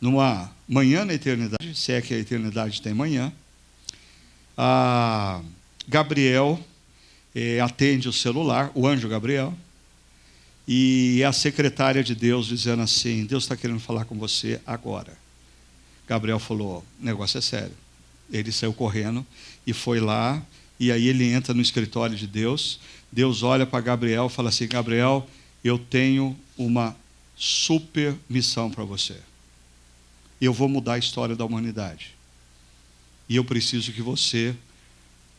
Numa 0.00 0.50
manhã 0.66 1.04
na 1.04 1.12
eternidade, 1.12 1.74
se 1.74 1.92
é 1.92 2.00
que 2.00 2.14
a 2.14 2.18
eternidade 2.18 2.80
tem 2.80 2.94
manhã, 2.94 3.30
a 4.56 5.42
Gabriel 5.86 6.58
eh, 7.34 7.60
atende 7.60 8.08
o 8.08 8.12
celular, 8.12 8.72
o 8.74 8.86
anjo 8.86 9.06
Gabriel, 9.06 9.54
e 10.66 11.20
é 11.22 11.26
a 11.26 11.32
secretária 11.32 12.02
de 12.02 12.14
Deus 12.14 12.46
dizendo 12.46 12.82
assim: 12.82 13.24
Deus 13.24 13.44
está 13.44 13.56
querendo 13.56 13.80
falar 13.80 14.04
com 14.04 14.18
você 14.18 14.60
agora. 14.66 15.16
Gabriel 16.06 16.38
falou: 16.38 16.84
o 17.00 17.04
negócio 17.04 17.38
é 17.38 17.40
sério. 17.40 17.74
Ele 18.30 18.52
saiu 18.52 18.72
correndo 18.72 19.26
e 19.66 19.72
foi 19.72 20.00
lá, 20.00 20.42
e 20.78 20.92
aí 20.92 21.08
ele 21.08 21.32
entra 21.32 21.52
no 21.52 21.60
escritório 21.60 22.16
de 22.16 22.26
Deus. 22.26 22.78
Deus 23.10 23.42
olha 23.42 23.66
para 23.66 23.80
Gabriel 23.80 24.26
e 24.26 24.30
fala 24.30 24.48
assim: 24.48 24.68
Gabriel, 24.68 25.28
eu 25.64 25.78
tenho 25.78 26.38
uma 26.56 26.96
super 27.36 28.14
missão 28.28 28.70
para 28.70 28.84
você 28.84 29.16
eu 30.40 30.54
vou 30.54 30.68
mudar 30.68 30.94
a 30.94 30.98
história 30.98 31.36
da 31.36 31.44
humanidade. 31.44 32.14
E 33.28 33.36
eu 33.36 33.44
preciso 33.44 33.92
que 33.92 34.00
você 34.00 34.56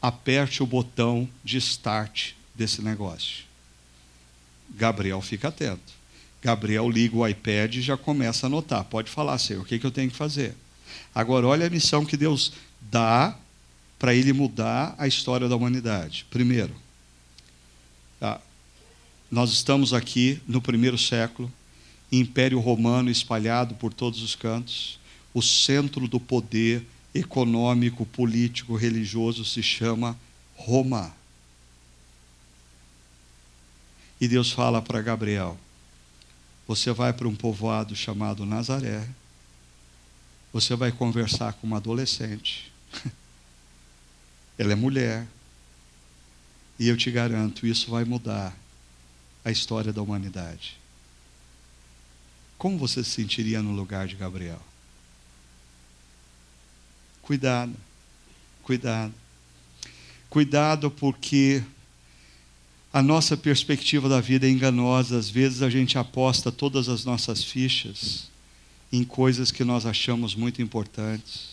aperte 0.01 0.61
o 0.61 0.65
botão 0.65 1.27
de 1.43 1.57
start 1.57 2.33
desse 2.53 2.81
negócio. 2.81 3.45
Gabriel 4.75 5.21
fica 5.21 5.49
atento. 5.49 6.01
Gabriel 6.41 6.89
liga 6.89 7.15
o 7.15 7.27
iPad 7.27 7.75
e 7.75 7.81
já 7.81 7.95
começa 7.95 8.45
a 8.45 8.47
anotar. 8.47 8.83
Pode 8.85 9.09
falar, 9.09 9.37
Senhor, 9.37 9.61
o 9.61 9.65
que, 9.65 9.77
que 9.77 9.85
eu 9.85 9.91
tenho 9.91 10.09
que 10.09 10.17
fazer? 10.17 10.55
Agora, 11.13 11.47
olha 11.47 11.67
a 11.67 11.69
missão 11.69 12.05
que 12.05 12.17
Deus 12.17 12.53
dá 12.79 13.37
para 13.99 14.15
ele 14.15 14.33
mudar 14.33 14.95
a 14.97 15.07
história 15.07 15.47
da 15.47 15.55
humanidade. 15.55 16.25
Primeiro, 16.31 16.73
tá? 18.19 18.41
nós 19.29 19.51
estamos 19.51 19.93
aqui 19.93 20.41
no 20.47 20.59
primeiro 20.59 20.97
século, 20.97 21.51
Império 22.11 22.59
Romano 22.59 23.09
espalhado 23.09 23.75
por 23.75 23.93
todos 23.93 24.23
os 24.23 24.35
cantos. 24.35 24.99
O 25.33 25.41
centro 25.41 26.07
do 26.07 26.19
poder 26.19 26.85
econômico, 27.13 28.05
político, 28.05 28.75
religioso 28.75 29.45
se 29.45 29.61
chama 29.61 30.17
Roma. 30.55 31.15
E 34.21 34.27
Deus 34.27 34.51
fala 34.51 34.83
para 34.83 35.01
Gabriel: 35.01 35.57
Você 36.67 36.91
vai 36.91 37.11
para 37.11 37.27
um 37.27 37.35
povoado 37.35 37.95
chamado 37.95 38.45
Nazaré. 38.45 39.09
Você 40.53 40.75
vai 40.75 40.91
conversar 40.91 41.53
com 41.53 41.65
uma 41.65 41.77
adolescente. 41.77 42.71
Ela 44.59 44.73
é 44.73 44.75
mulher. 44.75 45.27
E 46.77 46.87
eu 46.87 46.95
te 46.95 47.09
garanto, 47.09 47.65
isso 47.65 47.89
vai 47.89 48.03
mudar 48.03 48.55
a 49.43 49.49
história 49.49 49.91
da 49.91 50.03
humanidade. 50.03 50.77
Como 52.59 52.77
você 52.77 53.03
se 53.03 53.09
sentiria 53.09 53.61
no 53.61 53.71
lugar 53.71 54.07
de 54.07 54.15
Gabriel? 54.15 54.61
Cuidado, 57.23 57.75
cuidado. 58.61 59.13
Cuidado 60.29 60.91
porque 60.91 61.63
a 62.93 63.01
nossa 63.01 63.37
perspectiva 63.37 64.09
da 64.09 64.19
vida 64.19 64.45
é 64.45 64.49
enganosa. 64.49 65.17
Às 65.17 65.29
vezes 65.29 65.61
a 65.61 65.69
gente 65.69 65.97
aposta 65.97 66.51
todas 66.51 66.89
as 66.89 67.05
nossas 67.05 67.43
fichas 67.43 68.29
em 68.91 69.03
coisas 69.03 69.51
que 69.51 69.63
nós 69.63 69.85
achamos 69.85 70.35
muito 70.35 70.61
importantes. 70.61 71.51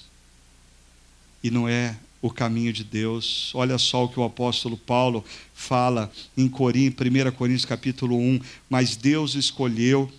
E 1.42 1.50
não 1.50 1.68
é 1.68 1.96
o 2.20 2.30
caminho 2.30 2.72
de 2.72 2.82
Deus. 2.82 3.52
Olha 3.54 3.78
só 3.78 4.04
o 4.04 4.08
que 4.08 4.18
o 4.18 4.24
apóstolo 4.24 4.76
Paulo 4.76 5.24
fala 5.54 6.10
em 6.36 6.48
Coríntios, 6.48 7.08
1 7.08 7.30
Coríntios 7.32 7.64
capítulo 7.64 8.18
1, 8.18 8.40
mas 8.68 8.96
Deus 8.96 9.36
escolheu 9.36 10.10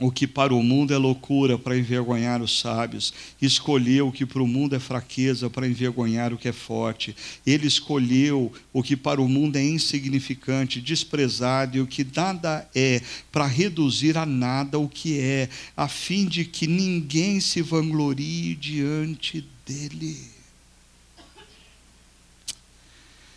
o 0.00 0.10
que 0.10 0.26
para 0.26 0.54
o 0.54 0.62
mundo 0.62 0.94
é 0.94 0.96
loucura 0.96 1.58
para 1.58 1.76
envergonhar 1.76 2.40
os 2.40 2.58
sábios, 2.58 3.12
escolheu 3.40 4.08
o 4.08 4.12
que 4.12 4.24
para 4.24 4.42
o 4.42 4.46
mundo 4.46 4.74
é 4.74 4.78
fraqueza 4.78 5.50
para 5.50 5.68
envergonhar 5.68 6.32
o 6.32 6.38
que 6.38 6.48
é 6.48 6.52
forte. 6.52 7.14
Ele 7.46 7.66
escolheu 7.66 8.50
o 8.72 8.82
que 8.82 8.96
para 8.96 9.20
o 9.20 9.28
mundo 9.28 9.56
é 9.56 9.62
insignificante, 9.62 10.80
desprezado 10.80 11.76
e 11.76 11.80
o 11.80 11.86
que 11.86 12.06
nada 12.16 12.68
é, 12.74 13.02
para 13.30 13.46
reduzir 13.46 14.16
a 14.16 14.24
nada 14.24 14.78
o 14.78 14.88
que 14.88 15.20
é, 15.20 15.48
a 15.76 15.86
fim 15.86 16.26
de 16.26 16.46
que 16.46 16.66
ninguém 16.66 17.38
se 17.38 17.60
vanglorie 17.60 18.54
diante 18.54 19.44
dele. 19.66 20.16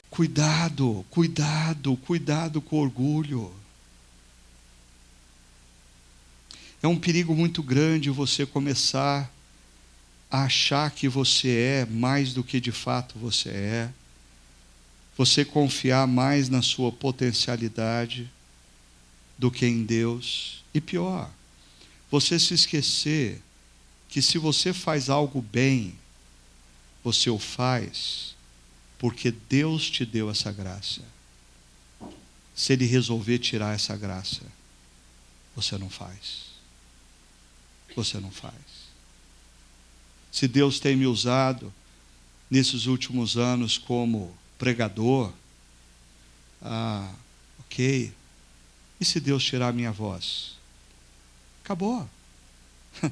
Cuidado, 0.10 1.04
cuidado, 1.10 1.98
cuidado 1.98 2.62
com 2.62 2.80
orgulho. 2.80 3.52
É 6.84 6.88
um 6.88 7.00
perigo 7.00 7.34
muito 7.34 7.64
grande 7.64 8.10
você 8.10 8.46
começar 8.46 9.34
a 10.30 10.44
achar 10.44 10.92
que 10.92 11.08
você 11.08 11.48
é 11.48 11.86
mais 11.86 12.34
do 12.34 12.44
que 12.44 12.60
de 12.60 12.74
fato 12.74 13.18
você 13.18 13.48
é. 13.48 13.90
Você 15.18 15.46
confiar 15.46 16.06
mais 16.06 16.50
na 16.50 16.62
sua 16.62 16.92
potencialidade 16.92 18.30
do 19.38 19.50
que 19.50 19.66
em 19.66 19.86
Deus. 19.86 20.62
E 20.74 20.82
pior, 20.82 21.32
você 22.12 22.38
se 22.38 22.54
esquecer 22.54 23.42
que 24.10 24.22
se 24.22 24.38
você 24.38 24.74
faz 24.74 25.10
algo 25.10 25.42
bem, 25.42 25.96
você 27.02 27.30
o 27.30 27.40
faz 27.40 28.36
porque 29.00 29.32
Deus 29.32 29.90
te 29.90 30.06
deu 30.06 30.30
essa 30.30 30.52
graça. 30.52 31.02
Se 32.54 32.74
Ele 32.74 32.86
resolver 32.86 33.40
tirar 33.40 33.74
essa 33.74 33.96
graça, 33.96 34.42
você 35.56 35.78
não 35.78 35.90
faz 35.90 36.53
você 37.96 38.20
não 38.20 38.32
faz. 38.32 38.54
Se 40.32 40.48
Deus 40.48 40.80
tem 40.80 40.96
me 40.96 41.06
usado 41.06 41.74
nesses 42.50 42.86
últimos 42.86 43.38
anos 43.38 43.78
como 43.78 44.36
pregador, 44.58 45.32
ah, 46.62 47.12
ok. 47.60 48.12
E 49.00 49.06
se 49.06 49.20
Deus 49.20 49.44
tirar 49.44 49.74
minha 49.74 49.92
voz? 49.92 50.54
Acabou. 51.64 52.08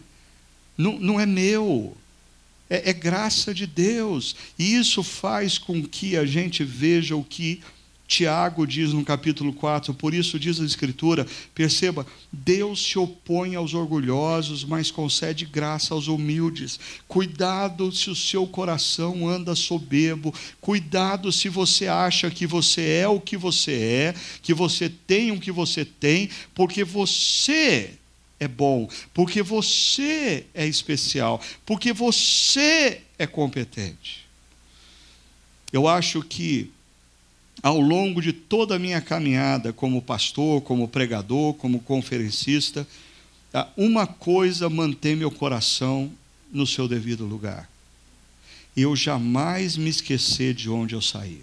Não, 0.77 0.97
não 0.97 1.19
é 1.19 1.27
meu. 1.27 1.95
É, 2.67 2.89
é 2.89 2.93
graça 2.93 3.53
de 3.53 3.67
Deus. 3.67 4.35
E 4.57 4.73
isso 4.75 5.03
faz 5.03 5.57
com 5.57 5.83
que 5.85 6.17
a 6.17 6.25
gente 6.25 6.63
veja 6.63 7.15
o 7.15 7.23
que 7.23 7.61
Tiago 8.11 8.67
diz 8.67 8.91
no 8.91 9.05
capítulo 9.05 9.53
4, 9.53 9.93
por 9.93 10.13
isso 10.13 10.37
diz 10.37 10.59
a 10.59 10.65
Escritura, 10.65 11.25
perceba, 11.55 12.05
Deus 12.29 12.83
se 12.83 12.99
opõe 12.99 13.55
aos 13.55 13.73
orgulhosos, 13.73 14.65
mas 14.65 14.91
concede 14.91 15.45
graça 15.45 15.93
aos 15.93 16.09
humildes. 16.09 16.77
Cuidado 17.07 17.89
se 17.89 18.09
o 18.09 18.15
seu 18.15 18.45
coração 18.45 19.29
anda 19.29 19.55
soberbo, 19.55 20.35
cuidado 20.59 21.31
se 21.31 21.47
você 21.47 21.87
acha 21.87 22.29
que 22.29 22.45
você 22.45 22.81
é 22.81 23.07
o 23.07 23.17
que 23.17 23.37
você 23.37 23.71
é, 23.71 24.15
que 24.41 24.53
você 24.53 24.89
tem 24.89 25.31
o 25.31 25.39
que 25.39 25.49
você 25.51 25.85
tem, 25.85 26.29
porque 26.53 26.83
você 26.83 27.91
é 28.41 28.47
bom, 28.47 28.89
porque 29.13 29.41
você 29.41 30.45
é 30.53 30.67
especial, 30.67 31.39
porque 31.65 31.93
você 31.93 33.03
é 33.17 33.25
competente. 33.25 34.27
Eu 35.71 35.87
acho 35.87 36.21
que 36.23 36.69
ao 37.61 37.79
longo 37.79 38.21
de 38.21 38.33
toda 38.33 38.75
a 38.75 38.79
minha 38.79 38.99
caminhada 39.01 39.71
como 39.71 40.01
pastor, 40.01 40.61
como 40.61 40.87
pregador, 40.87 41.53
como 41.53 41.79
conferencista, 41.79 42.87
ah, 43.53 43.67
uma 43.77 44.07
coisa 44.07 44.69
mantém 44.69 45.15
meu 45.15 45.29
coração 45.29 46.11
no 46.51 46.65
seu 46.65 46.87
devido 46.87 47.25
lugar. 47.25 47.69
Eu 48.75 48.95
jamais 48.95 49.75
me 49.75 49.89
esquecer 49.89 50.53
de 50.53 50.69
onde 50.69 50.95
eu 50.95 51.01
saí. 51.01 51.41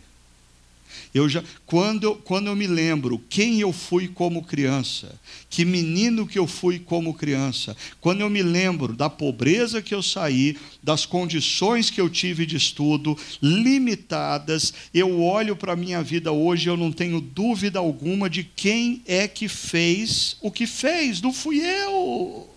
Eu 1.14 1.28
já, 1.28 1.43
quando, 1.67 2.14
quando 2.17 2.49
eu 2.49 2.57
me 2.57 2.67
lembro 2.67 3.23
quem 3.28 3.61
eu 3.61 3.73
fui 3.73 4.09
como 4.09 4.45
criança, 4.45 5.19
que 5.50 5.64
menino 5.64 6.26
que 6.26 6.38
eu 6.38 6.47
fui 6.47 6.78
como 6.78 7.14
criança, 7.14 7.76
quando 8.00 8.21
eu 8.21 8.31
me 8.31 8.43
lembro 8.43 8.95
da 8.95 9.09
pobreza 9.09 9.83
que 9.83 9.95
eu 9.95 10.02
saí, 10.02 10.57
das 10.83 11.07
condições 11.07 11.90
que 11.90 12.00
eu 12.00 12.09
tive 12.09 12.47
de 12.47 12.57
estudo, 12.57 13.17
limitadas, 13.43 14.73
eu 14.93 15.21
olho 15.21 15.57
para 15.57 15.73
a 15.73 15.76
minha 15.76 16.02
vida 16.02 16.33
hoje, 16.33 16.69
eu 16.69 16.76
não 16.76 16.93
tenho 16.93 17.21
dúvida 17.21 17.78
alguma 17.78 18.28
de 18.28 18.45
quem 18.45 19.02
é 19.07 19.26
que 19.28 19.49
fez 19.49 20.37
o 20.40 20.50
que 20.50 20.67
fez, 20.67 21.21
não 21.21 21.33
fui 21.33 21.61
eu. 21.61 22.49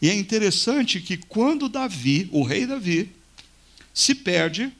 E 0.00 0.08
é 0.08 0.14
interessante 0.14 1.00
que 1.00 1.16
quando 1.16 1.68
Davi, 1.68 2.28
o 2.32 2.42
rei 2.42 2.66
Davi, 2.66 3.10
se 3.92 4.14
perde, 4.14 4.72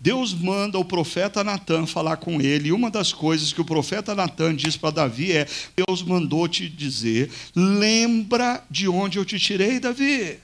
Deus 0.00 0.32
manda 0.32 0.78
o 0.78 0.84
profeta 0.84 1.44
Natan 1.44 1.84
falar 1.84 2.16
com 2.16 2.40
ele, 2.40 2.68
e 2.68 2.72
uma 2.72 2.90
das 2.90 3.12
coisas 3.12 3.52
que 3.52 3.60
o 3.60 3.64
profeta 3.66 4.14
Natan 4.14 4.56
diz 4.56 4.74
para 4.74 4.90
Davi 4.90 5.32
é: 5.32 5.46
Deus 5.76 6.02
mandou 6.02 6.48
te 6.48 6.70
dizer, 6.70 7.30
lembra 7.54 8.64
de 8.70 8.88
onde 8.88 9.18
eu 9.18 9.26
te 9.26 9.38
tirei, 9.38 9.78
Davi. 9.78 10.38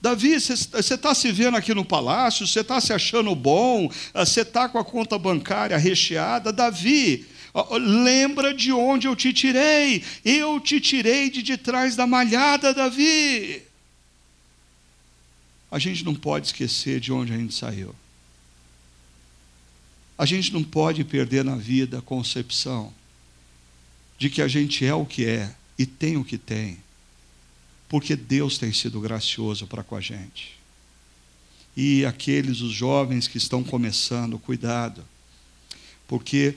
Davi, 0.00 0.40
você 0.40 0.94
está 0.94 1.14
se 1.14 1.30
vendo 1.30 1.56
aqui 1.56 1.74
no 1.74 1.84
palácio, 1.84 2.46
você 2.46 2.60
está 2.60 2.80
se 2.80 2.92
achando 2.92 3.34
bom, 3.36 3.88
você 4.12 4.40
está 4.40 4.68
com 4.68 4.78
a 4.78 4.84
conta 4.84 5.16
bancária 5.18 5.76
recheada. 5.76 6.50
Davi, 6.50 7.26
lembra 7.78 8.52
de 8.52 8.72
onde 8.72 9.06
eu 9.06 9.14
te 9.14 9.32
tirei. 9.32 10.02
Eu 10.24 10.58
te 10.58 10.80
tirei 10.80 11.30
de, 11.30 11.40
de 11.40 11.56
trás 11.56 11.94
da 11.94 12.04
malhada, 12.04 12.74
Davi. 12.74 13.62
A 15.70 15.78
gente 15.78 16.04
não 16.04 16.14
pode 16.14 16.46
esquecer 16.46 16.98
de 16.98 17.12
onde 17.12 17.32
a 17.32 17.36
gente 17.36 17.54
saiu. 17.54 17.94
A 20.22 20.24
gente 20.24 20.52
não 20.52 20.62
pode 20.62 21.02
perder 21.02 21.44
na 21.44 21.56
vida 21.56 21.98
a 21.98 22.00
concepção 22.00 22.94
de 24.16 24.30
que 24.30 24.40
a 24.40 24.46
gente 24.46 24.86
é 24.86 24.94
o 24.94 25.04
que 25.04 25.24
é 25.24 25.52
e 25.76 25.84
tem 25.84 26.16
o 26.16 26.24
que 26.24 26.38
tem, 26.38 26.78
porque 27.88 28.14
Deus 28.14 28.56
tem 28.56 28.72
sido 28.72 29.00
gracioso 29.00 29.66
para 29.66 29.82
com 29.82 29.96
a 29.96 30.00
gente. 30.00 30.56
E 31.76 32.04
aqueles, 32.06 32.60
os 32.60 32.70
jovens 32.70 33.26
que 33.26 33.36
estão 33.36 33.64
começando, 33.64 34.38
cuidado, 34.38 35.04
porque 36.06 36.54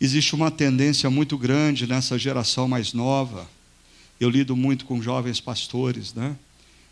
existe 0.00 0.34
uma 0.34 0.50
tendência 0.50 1.10
muito 1.10 1.36
grande 1.36 1.86
nessa 1.86 2.18
geração 2.18 2.66
mais 2.66 2.94
nova. 2.94 3.46
Eu 4.18 4.30
lido 4.30 4.56
muito 4.56 4.86
com 4.86 5.02
jovens 5.02 5.42
pastores, 5.42 6.14
né? 6.14 6.34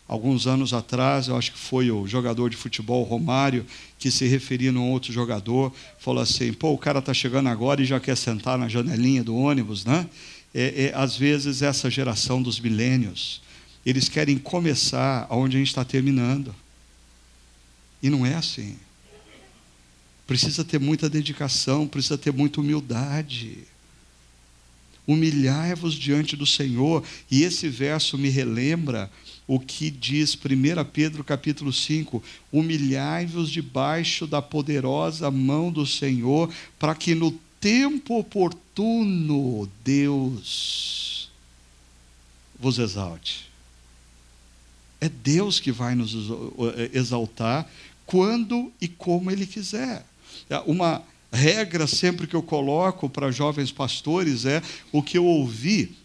Alguns 0.07 0.47
anos 0.47 0.73
atrás, 0.73 1.27
eu 1.27 1.37
acho 1.37 1.51
que 1.51 1.57
foi 1.57 1.89
o 1.89 2.07
jogador 2.07 2.49
de 2.49 2.57
futebol 2.57 3.03
Romário, 3.03 3.65
que 3.97 4.11
se 4.11 4.27
referia 4.27 4.71
a 4.71 4.73
um 4.73 4.91
outro 4.91 5.13
jogador, 5.13 5.73
falou 5.99 6.21
assim: 6.21 6.51
pô, 6.53 6.71
o 6.71 6.77
cara 6.77 6.99
está 6.99 7.13
chegando 7.13 7.49
agora 7.49 7.81
e 7.81 7.85
já 7.85 7.99
quer 7.99 8.17
sentar 8.17 8.57
na 8.57 8.67
janelinha 8.67 9.23
do 9.23 9.35
ônibus, 9.35 9.85
né? 9.85 10.07
É, 10.53 10.85
é, 10.85 10.93
às 10.93 11.17
vezes, 11.17 11.61
essa 11.61 11.89
geração 11.89 12.41
dos 12.41 12.59
milênios, 12.59 13.41
eles 13.85 14.07
querem 14.07 14.37
começar 14.37 15.27
onde 15.29 15.57
a 15.57 15.59
gente 15.59 15.69
está 15.69 15.83
terminando. 15.83 16.53
E 18.01 18.09
não 18.09 18.25
é 18.25 18.35
assim. 18.35 18.77
Precisa 20.27 20.63
ter 20.63 20.79
muita 20.79 21.09
dedicação, 21.09 21.87
precisa 21.87 22.17
ter 22.17 22.31
muita 22.31 22.61
humildade. 22.61 23.59
Humilhai-vos 25.07 25.95
diante 25.95 26.35
do 26.35 26.45
Senhor. 26.45 27.03
E 27.31 27.43
esse 27.43 27.67
verso 27.67 28.17
me 28.17 28.29
relembra 28.29 29.11
o 29.47 29.59
que 29.59 29.89
diz 29.89 30.35
1 30.35 30.83
Pedro 30.91 31.23
capítulo 31.23 31.71
5: 31.71 32.23
humilhai-vos 32.51 33.49
debaixo 33.49 34.25
da 34.25 34.41
poderosa 34.41 35.29
mão 35.29 35.71
do 35.71 35.85
Senhor, 35.85 36.53
para 36.79 36.95
que 36.95 37.13
no 37.13 37.31
tempo 37.59 38.19
oportuno 38.19 39.69
Deus 39.83 41.29
vos 42.59 42.79
exalte. 42.79 43.51
É 44.99 45.09
Deus 45.09 45.59
que 45.59 45.71
vai 45.71 45.95
nos 45.95 46.13
exaltar 46.93 47.69
quando 48.05 48.71
e 48.79 48.87
como 48.87 49.29
Ele 49.29 49.45
quiser. 49.45 50.05
É 50.49 50.57
uma 50.59 51.03
regra 51.31 51.87
sempre 51.87 52.27
que 52.27 52.35
eu 52.35 52.43
coloco 52.43 53.09
para 53.09 53.31
jovens 53.31 53.71
pastores 53.71 54.45
é 54.45 54.61
o 54.91 55.01
que 55.01 55.17
eu 55.17 55.25
ouvi 55.25 56.02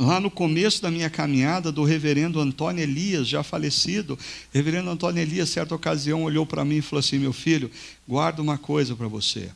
lá 0.00 0.20
no 0.20 0.30
começo 0.30 0.80
da 0.82 0.90
minha 0.90 1.10
caminhada 1.10 1.70
do 1.72 1.84
reverendo 1.84 2.40
Antônio 2.40 2.82
Elias, 2.82 3.28
já 3.28 3.42
falecido. 3.42 4.18
Reverendo 4.52 4.90
Antônio 4.90 5.20
Elias, 5.20 5.50
certa 5.50 5.74
ocasião, 5.74 6.24
olhou 6.24 6.46
para 6.46 6.64
mim 6.64 6.76
e 6.76 6.82
falou 6.82 7.00
assim: 7.00 7.18
Meu 7.18 7.32
filho, 7.32 7.70
guarda 8.06 8.40
uma 8.40 8.58
coisa 8.58 8.94
para 8.94 9.08
você. 9.08 9.50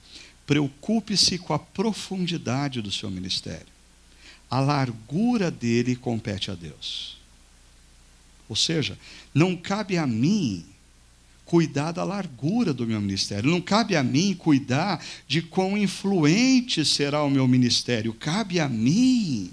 Preocupe-se 0.46 1.38
com 1.38 1.54
a 1.54 1.58
profundidade 1.58 2.82
do 2.82 2.90
seu 2.90 3.10
ministério. 3.10 3.66
A 4.50 4.60
largura 4.60 5.50
dele 5.50 5.96
compete 5.96 6.50
a 6.50 6.54
Deus. 6.54 7.16
Ou 8.48 8.56
seja, 8.56 8.98
não 9.34 9.56
cabe 9.56 9.96
a 9.96 10.06
mim 10.06 10.64
cuidar 11.46 11.92
da 11.92 12.04
largura 12.04 12.72
do 12.72 12.86
meu 12.86 13.00
ministério. 13.00 13.50
Não 13.50 13.60
cabe 13.60 13.96
a 13.96 14.02
mim 14.02 14.34
cuidar 14.34 15.02
de 15.26 15.40
quão 15.42 15.76
influente 15.76 16.84
será 16.84 17.22
o 17.22 17.30
meu 17.30 17.46
ministério. 17.48 18.12
Cabe 18.12 18.60
a 18.60 18.68
mim 18.68 19.50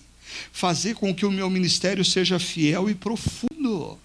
fazer 0.52 0.96
com 0.96 1.14
que 1.14 1.26
o 1.26 1.32
meu 1.32 1.50
ministério 1.50 2.04
seja 2.04 2.40
fiel 2.40 2.90
e 2.90 2.96
profundo. 2.96 3.98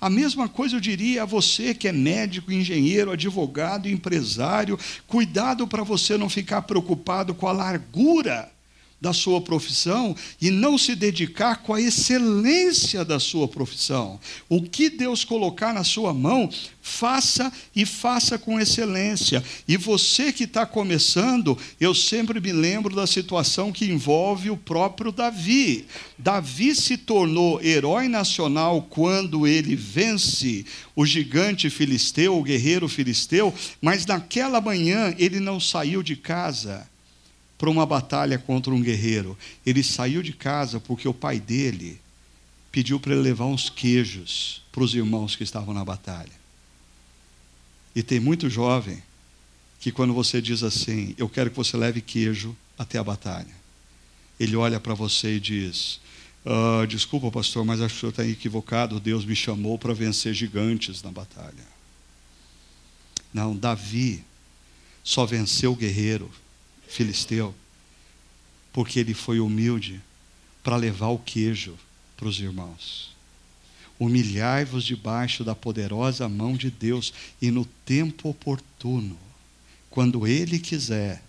A 0.00 0.10
mesma 0.10 0.48
coisa 0.48 0.76
eu 0.76 0.80
diria 0.80 1.22
a 1.22 1.26
você 1.26 1.74
que 1.74 1.86
é 1.86 1.92
médico, 1.92 2.52
engenheiro, 2.52 3.12
advogado, 3.12 3.88
empresário, 3.88 4.78
cuidado 5.06 5.66
para 5.68 5.84
você 5.84 6.16
não 6.16 6.28
ficar 6.28 6.62
preocupado 6.62 7.34
com 7.34 7.46
a 7.46 7.52
largura 7.52 8.50
da 9.02 9.12
sua 9.12 9.40
profissão 9.40 10.14
e 10.40 10.48
não 10.48 10.78
se 10.78 10.94
dedicar 10.94 11.56
com 11.56 11.74
a 11.74 11.80
excelência 11.80 13.04
da 13.04 13.18
sua 13.18 13.48
profissão. 13.48 14.20
O 14.48 14.62
que 14.62 14.88
Deus 14.88 15.24
colocar 15.24 15.74
na 15.74 15.82
sua 15.82 16.14
mão, 16.14 16.48
faça 16.80 17.52
e 17.74 17.84
faça 17.84 18.38
com 18.38 18.60
excelência. 18.60 19.42
E 19.66 19.76
você 19.76 20.32
que 20.32 20.44
está 20.44 20.64
começando, 20.64 21.58
eu 21.80 21.92
sempre 21.92 22.40
me 22.40 22.52
lembro 22.52 22.94
da 22.94 23.04
situação 23.04 23.72
que 23.72 23.86
envolve 23.86 24.50
o 24.50 24.56
próprio 24.56 25.10
Davi. 25.10 25.84
Davi 26.16 26.72
se 26.72 26.96
tornou 26.96 27.60
herói 27.60 28.06
nacional 28.06 28.86
quando 28.88 29.48
ele 29.48 29.74
vence 29.74 30.64
o 30.94 31.04
gigante 31.04 31.68
filisteu, 31.68 32.38
o 32.38 32.42
guerreiro 32.44 32.88
filisteu, 32.88 33.52
mas 33.80 34.06
naquela 34.06 34.60
manhã 34.60 35.12
ele 35.18 35.40
não 35.40 35.58
saiu 35.58 36.04
de 36.04 36.14
casa 36.14 36.91
para 37.62 37.70
uma 37.70 37.86
batalha 37.86 38.40
contra 38.40 38.74
um 38.74 38.82
guerreiro. 38.82 39.38
Ele 39.64 39.84
saiu 39.84 40.20
de 40.20 40.32
casa 40.32 40.80
porque 40.80 41.06
o 41.06 41.14
pai 41.14 41.38
dele 41.38 42.00
pediu 42.72 42.98
para 42.98 43.12
ele 43.12 43.22
levar 43.22 43.46
uns 43.46 43.70
queijos 43.70 44.64
para 44.72 44.82
os 44.82 44.96
irmãos 44.96 45.36
que 45.36 45.44
estavam 45.44 45.72
na 45.72 45.84
batalha. 45.84 46.32
E 47.94 48.02
tem 48.02 48.18
muito 48.18 48.50
jovem 48.50 49.00
que, 49.78 49.92
quando 49.92 50.12
você 50.12 50.42
diz 50.42 50.64
assim, 50.64 51.14
eu 51.16 51.28
quero 51.28 51.50
que 51.50 51.56
você 51.56 51.76
leve 51.76 52.00
queijo 52.00 52.56
até 52.76 52.98
a 52.98 53.04
batalha, 53.04 53.54
ele 54.40 54.56
olha 54.56 54.80
para 54.80 54.94
você 54.94 55.36
e 55.36 55.40
diz: 55.40 56.00
ah, 56.44 56.84
Desculpa, 56.88 57.30
pastor, 57.30 57.64
mas 57.64 57.80
acho 57.80 57.94
que 57.94 57.98
o 57.98 58.00
senhor 58.00 58.10
está 58.10 58.26
equivocado. 58.26 58.98
Deus 58.98 59.24
me 59.24 59.36
chamou 59.36 59.78
para 59.78 59.94
vencer 59.94 60.34
gigantes 60.34 61.00
na 61.00 61.12
batalha. 61.12 61.64
Não, 63.32 63.56
Davi 63.56 64.24
só 65.04 65.24
venceu 65.24 65.70
o 65.70 65.76
guerreiro 65.76 66.28
filisteu, 66.92 67.54
porque 68.72 69.00
ele 69.00 69.14
foi 69.14 69.40
humilde 69.40 70.00
para 70.62 70.76
levar 70.76 71.08
o 71.08 71.18
queijo 71.18 71.76
para 72.16 72.28
os 72.28 72.38
irmãos. 72.38 73.10
Humilhai-vos 73.98 74.84
debaixo 74.84 75.42
da 75.42 75.54
poderosa 75.54 76.28
mão 76.28 76.56
de 76.56 76.70
Deus, 76.70 77.12
e 77.40 77.50
no 77.50 77.64
tempo 77.64 78.28
oportuno, 78.28 79.18
quando 79.90 80.26
Ele 80.26 80.58
quiser, 80.58 81.22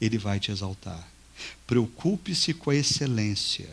Ele 0.00 0.18
vai 0.18 0.40
te 0.40 0.50
exaltar. 0.50 1.06
Preocupe-se 1.66 2.54
com 2.54 2.70
a 2.70 2.76
excelência, 2.76 3.68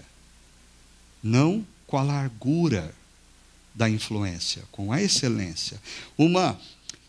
não 1.22 1.66
com 1.88 1.98
a 1.98 2.04
largura 2.04 2.94
da 3.74 3.90
influência, 3.90 4.64
com 4.72 4.92
a 4.92 5.02
excelência. 5.02 5.80
Uma 6.18 6.60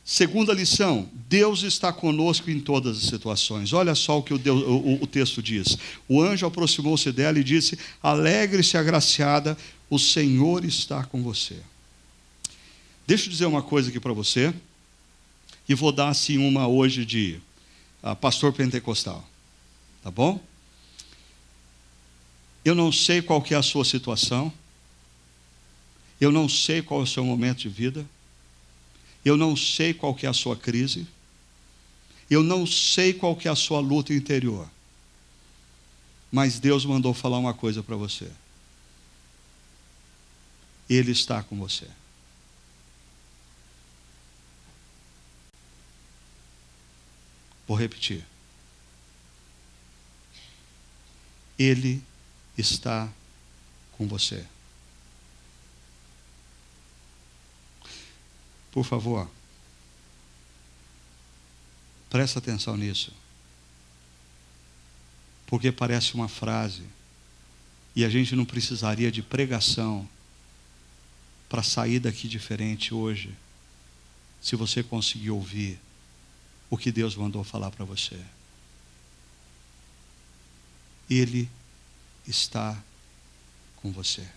Segunda 0.04 0.52
lição: 0.52 1.08
Deus 1.28 1.62
está 1.62 1.92
conosco 1.92 2.50
em 2.50 2.60
todas 2.60 2.98
as 2.98 3.04
situações. 3.04 3.72
Olha 3.72 3.94
só 3.94 4.18
o 4.18 4.22
que 4.22 4.34
o, 4.34 4.38
Deus, 4.38 4.62
o, 4.62 5.02
o 5.02 5.06
texto 5.06 5.42
diz. 5.42 5.78
O 6.06 6.20
anjo 6.20 6.44
aproximou-se 6.44 7.10
dela 7.10 7.38
e 7.38 7.44
disse: 7.44 7.78
Alegre-se, 8.02 8.76
agraciada, 8.76 9.56
o 9.88 9.98
Senhor 9.98 10.64
está 10.64 11.04
com 11.04 11.22
você. 11.22 11.56
Deixa 13.06 13.26
eu 13.26 13.30
dizer 13.30 13.46
uma 13.46 13.62
coisa 13.62 13.88
aqui 13.88 13.98
para 13.98 14.12
você, 14.12 14.52
e 15.68 15.74
vou 15.74 15.90
dar 15.90 16.08
assim 16.08 16.36
uma 16.36 16.66
hoje 16.66 17.06
de 17.06 17.40
uh, 18.02 18.14
pastor 18.14 18.52
pentecostal. 18.52 19.26
Tá 20.02 20.10
bom? 20.10 20.38
Eu 22.62 22.74
não 22.74 22.92
sei 22.92 23.22
qual 23.22 23.40
que 23.40 23.54
é 23.54 23.56
a 23.56 23.62
sua 23.62 23.84
situação. 23.84 24.52
Eu 26.20 26.30
não 26.30 26.48
sei 26.48 26.80
qual 26.82 27.00
é 27.00 27.02
o 27.04 27.06
seu 27.06 27.24
momento 27.24 27.58
de 27.58 27.68
vida. 27.68 28.06
Eu 29.24 29.36
não 29.36 29.56
sei 29.56 29.94
qual 29.94 30.14
que 30.14 30.26
é 30.26 30.28
a 30.28 30.34
sua 30.34 30.56
crise. 30.56 31.06
Eu 32.30 32.42
não 32.42 32.66
sei 32.66 33.12
qual 33.14 33.34
que 33.34 33.48
é 33.48 33.50
a 33.50 33.56
sua 33.56 33.80
luta 33.80 34.12
interior. 34.12 34.68
Mas 36.30 36.58
Deus 36.58 36.84
mandou 36.84 37.14
falar 37.14 37.38
uma 37.38 37.54
coisa 37.54 37.82
para 37.82 37.96
você. 37.96 38.30
Ele 40.88 41.12
está 41.12 41.42
com 41.42 41.56
você. 41.56 41.88
Vou 47.66 47.76
repetir. 47.76 48.24
Ele 51.58 52.02
está 52.58 53.08
com 53.92 54.06
você. 54.06 54.44
Por 58.74 58.84
favor, 58.84 59.30
presta 62.10 62.40
atenção 62.40 62.76
nisso. 62.76 63.12
Porque 65.46 65.70
parece 65.70 66.14
uma 66.14 66.26
frase, 66.26 66.82
e 67.94 68.04
a 68.04 68.08
gente 68.08 68.34
não 68.34 68.44
precisaria 68.44 69.12
de 69.12 69.22
pregação 69.22 70.08
para 71.48 71.62
sair 71.62 72.00
daqui 72.00 72.26
diferente 72.26 72.92
hoje, 72.92 73.32
se 74.42 74.56
você 74.56 74.82
conseguir 74.82 75.30
ouvir 75.30 75.78
o 76.68 76.76
que 76.76 76.90
Deus 76.90 77.14
mandou 77.14 77.44
falar 77.44 77.70
para 77.70 77.84
você. 77.84 78.20
Ele 81.08 81.48
está 82.26 82.76
com 83.76 83.92
você. 83.92 84.28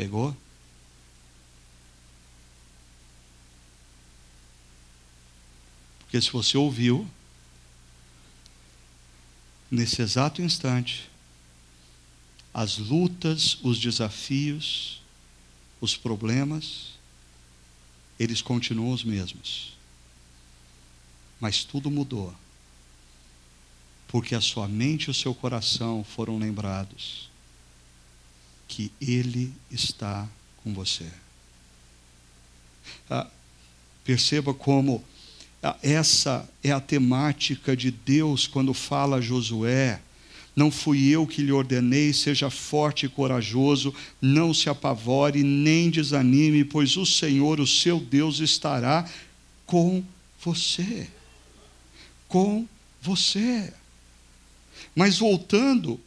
Pegou? 0.00 0.34
Porque 5.98 6.18
se 6.22 6.30
você 6.30 6.56
ouviu, 6.56 7.06
nesse 9.70 10.00
exato 10.00 10.40
instante, 10.40 11.10
as 12.54 12.78
lutas, 12.78 13.58
os 13.62 13.78
desafios, 13.78 15.02
os 15.82 15.98
problemas, 15.98 16.94
eles 18.18 18.40
continuam 18.40 18.94
os 18.94 19.04
mesmos. 19.04 19.74
Mas 21.38 21.62
tudo 21.62 21.90
mudou. 21.90 22.34
Porque 24.08 24.34
a 24.34 24.40
sua 24.40 24.66
mente 24.66 25.08
e 25.08 25.10
o 25.10 25.14
seu 25.14 25.34
coração 25.34 26.02
foram 26.02 26.38
lembrados 26.38 27.29
que 28.70 28.92
Ele 29.00 29.52
está 29.70 30.26
com 30.62 30.72
você. 30.72 31.06
Ah, 33.08 33.26
perceba 34.04 34.54
como 34.54 35.04
ah, 35.62 35.76
essa 35.82 36.48
é 36.62 36.70
a 36.70 36.80
temática 36.80 37.76
de 37.76 37.90
Deus 37.90 38.46
quando 38.46 38.72
fala 38.72 39.16
a 39.16 39.20
Josué. 39.20 40.00
Não 40.54 40.70
fui 40.70 41.08
eu 41.08 41.26
que 41.26 41.42
lhe 41.42 41.52
ordenei, 41.52 42.12
seja 42.12 42.50
forte 42.50 43.06
e 43.06 43.08
corajoso, 43.08 43.94
não 44.20 44.52
se 44.52 44.68
apavore, 44.68 45.42
nem 45.42 45.90
desanime, 45.90 46.64
pois 46.64 46.96
o 46.96 47.06
Senhor, 47.06 47.60
o 47.60 47.66
seu 47.66 47.98
Deus, 47.98 48.40
estará 48.40 49.08
com 49.66 50.04
você 50.44 51.08
com 52.30 52.66
você. 53.02 53.70
Mas 54.94 55.18
voltando 55.18 56.00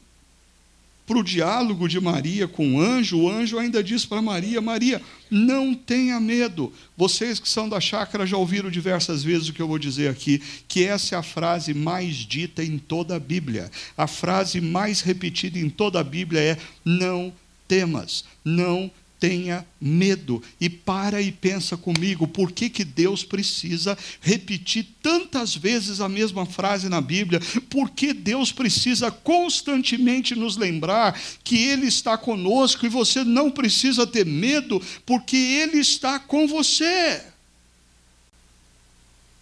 para 1.05 1.17
o 1.17 1.23
diálogo 1.23 1.87
de 1.87 1.99
Maria 1.99 2.47
com 2.47 2.75
o 2.75 2.81
anjo, 2.81 3.19
o 3.19 3.29
anjo 3.29 3.59
ainda 3.59 3.83
diz 3.83 4.05
para 4.05 4.21
Maria: 4.21 4.61
Maria, 4.61 5.01
não 5.29 5.73
tenha 5.73 6.19
medo. 6.19 6.71
Vocês 6.95 7.39
que 7.39 7.49
são 7.49 7.67
da 7.67 7.79
chácara 7.79 8.25
já 8.25 8.37
ouviram 8.37 8.69
diversas 8.69 9.23
vezes 9.23 9.49
o 9.49 9.53
que 9.53 9.61
eu 9.61 9.67
vou 9.67 9.79
dizer 9.79 10.09
aqui, 10.09 10.41
que 10.67 10.83
essa 10.83 11.15
é 11.15 11.17
a 11.17 11.23
frase 11.23 11.73
mais 11.73 12.15
dita 12.15 12.63
em 12.63 12.77
toda 12.77 13.15
a 13.15 13.19
Bíblia. 13.19 13.69
A 13.97 14.07
frase 14.07 14.61
mais 14.61 15.01
repetida 15.01 15.59
em 15.59 15.69
toda 15.69 15.99
a 15.99 16.03
Bíblia 16.03 16.39
é: 16.39 16.57
não 16.85 17.33
temas, 17.67 18.23
não 18.43 18.89
tenha 19.23 19.65
medo. 19.79 20.43
E 20.59 20.69
para 20.69 21.21
e 21.21 21.31
pensa 21.31 21.77
comigo, 21.77 22.27
por 22.27 22.51
que, 22.51 22.69
que 22.69 22.83
Deus 22.83 23.23
precisa 23.23 23.97
repetir 24.19 24.85
tantas 25.01 25.55
vezes 25.55 26.01
a 26.01 26.09
mesma 26.09 26.45
frase 26.45 26.89
na 26.89 26.99
Bíblia? 26.99 27.39
Por 27.69 27.89
que 27.89 28.11
Deus 28.11 28.51
precisa 28.51 29.09
constantemente 29.09 30.35
nos 30.35 30.57
lembrar 30.57 31.17
que 31.41 31.55
Ele 31.55 31.87
está 31.87 32.17
conosco 32.17 32.85
e 32.85 32.89
você 32.89 33.23
não 33.23 33.49
precisa 33.49 34.05
ter 34.05 34.25
medo, 34.25 34.81
porque 35.05 35.37
Ele 35.37 35.77
está 35.77 36.19
com 36.19 36.45
você? 36.45 37.23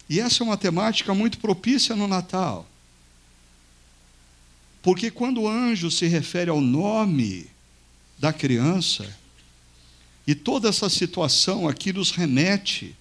E 0.08 0.20
essa 0.20 0.44
é 0.44 0.46
uma 0.46 0.56
temática 0.56 1.12
muito 1.12 1.38
propícia 1.38 1.96
no 1.96 2.06
Natal. 2.06 2.68
Porque 4.80 5.10
quando 5.10 5.40
o 5.40 5.48
anjo 5.48 5.90
se 5.90 6.06
refere 6.06 6.50
ao 6.50 6.60
nome 6.60 7.50
da 8.16 8.32
criança, 8.32 9.21
e 10.26 10.34
toda 10.34 10.68
essa 10.68 10.88
situação 10.88 11.68
aqui 11.68 11.92
nos 11.92 12.10
remete 12.10 12.94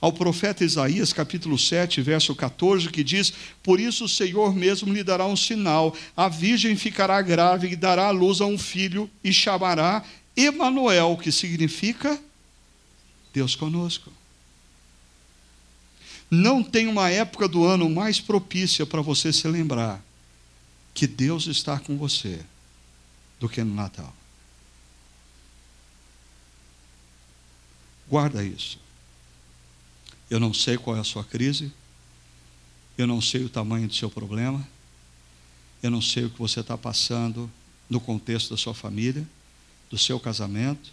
ao 0.00 0.12
profeta 0.12 0.64
Isaías, 0.64 1.12
capítulo 1.12 1.58
7, 1.58 2.02
verso 2.02 2.34
14, 2.34 2.88
que 2.90 3.02
diz: 3.02 3.32
Por 3.62 3.80
isso 3.80 4.04
o 4.04 4.08
Senhor 4.08 4.54
mesmo 4.54 4.92
lhe 4.92 5.02
dará 5.02 5.26
um 5.26 5.36
sinal: 5.36 5.94
a 6.16 6.28
virgem 6.28 6.76
ficará 6.76 7.20
grávida 7.22 7.72
e 7.72 7.76
dará 7.76 8.08
à 8.08 8.10
luz 8.10 8.40
a 8.40 8.46
um 8.46 8.58
filho 8.58 9.10
e 9.22 9.32
chamará 9.32 10.04
Emanuel, 10.36 11.16
que 11.16 11.32
significa 11.32 12.20
Deus 13.32 13.54
conosco. 13.54 14.12
Não 16.30 16.62
tem 16.62 16.88
uma 16.88 17.08
época 17.08 17.46
do 17.46 17.64
ano 17.64 17.88
mais 17.88 18.20
propícia 18.20 18.84
para 18.84 19.00
você 19.00 19.32
se 19.32 19.46
lembrar 19.46 20.04
que 20.92 21.06
Deus 21.06 21.46
está 21.46 21.78
com 21.78 21.96
você 21.96 22.40
do 23.38 23.48
que 23.48 23.62
no 23.62 23.74
Natal. 23.74 24.12
Guarda 28.08 28.44
isso. 28.44 28.78
Eu 30.30 30.40
não 30.40 30.54
sei 30.54 30.76
qual 30.76 30.96
é 30.96 31.00
a 31.00 31.04
sua 31.04 31.24
crise, 31.24 31.72
eu 32.96 33.06
não 33.06 33.20
sei 33.20 33.44
o 33.44 33.48
tamanho 33.48 33.86
do 33.88 33.94
seu 33.94 34.10
problema, 34.10 34.66
eu 35.82 35.90
não 35.90 36.00
sei 36.00 36.24
o 36.24 36.30
que 36.30 36.38
você 36.38 36.60
está 36.60 36.76
passando 36.76 37.50
no 37.88 38.00
contexto 38.00 38.50
da 38.50 38.56
sua 38.56 38.74
família, 38.74 39.26
do 39.90 39.98
seu 39.98 40.18
casamento, 40.18 40.90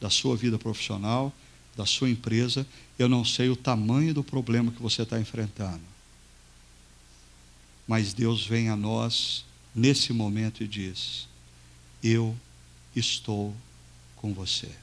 da 0.00 0.10
sua 0.10 0.36
vida 0.36 0.58
profissional, 0.58 1.32
da 1.76 1.86
sua 1.86 2.10
empresa, 2.10 2.66
eu 2.98 3.08
não 3.08 3.24
sei 3.24 3.48
o 3.48 3.56
tamanho 3.56 4.12
do 4.12 4.24
problema 4.24 4.72
que 4.72 4.82
você 4.82 5.02
está 5.02 5.20
enfrentando. 5.20 5.82
Mas 7.86 8.12
Deus 8.12 8.44
vem 8.44 8.68
a 8.68 8.76
nós 8.76 9.44
nesse 9.74 10.12
momento 10.12 10.62
e 10.62 10.68
diz: 10.68 11.28
Eu 12.02 12.36
estou 12.94 13.54
com 14.16 14.32
você 14.32 14.81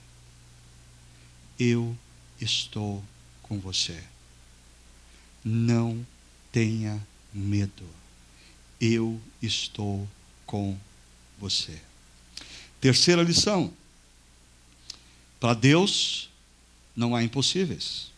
eu 1.60 1.96
estou 2.40 3.04
com 3.44 3.60
você. 3.60 4.02
Não 5.44 6.06
tenha 6.52 7.06
medo. 7.34 7.86
Eu 8.80 9.20
estou 9.42 10.08
com 10.46 10.78
você. 11.38 11.80
Terceira 12.80 13.22
lição. 13.22 13.74
Para 15.40 15.54
Deus 15.54 16.30
não 16.96 17.16
há 17.16 17.24
impossíveis. 17.24 18.12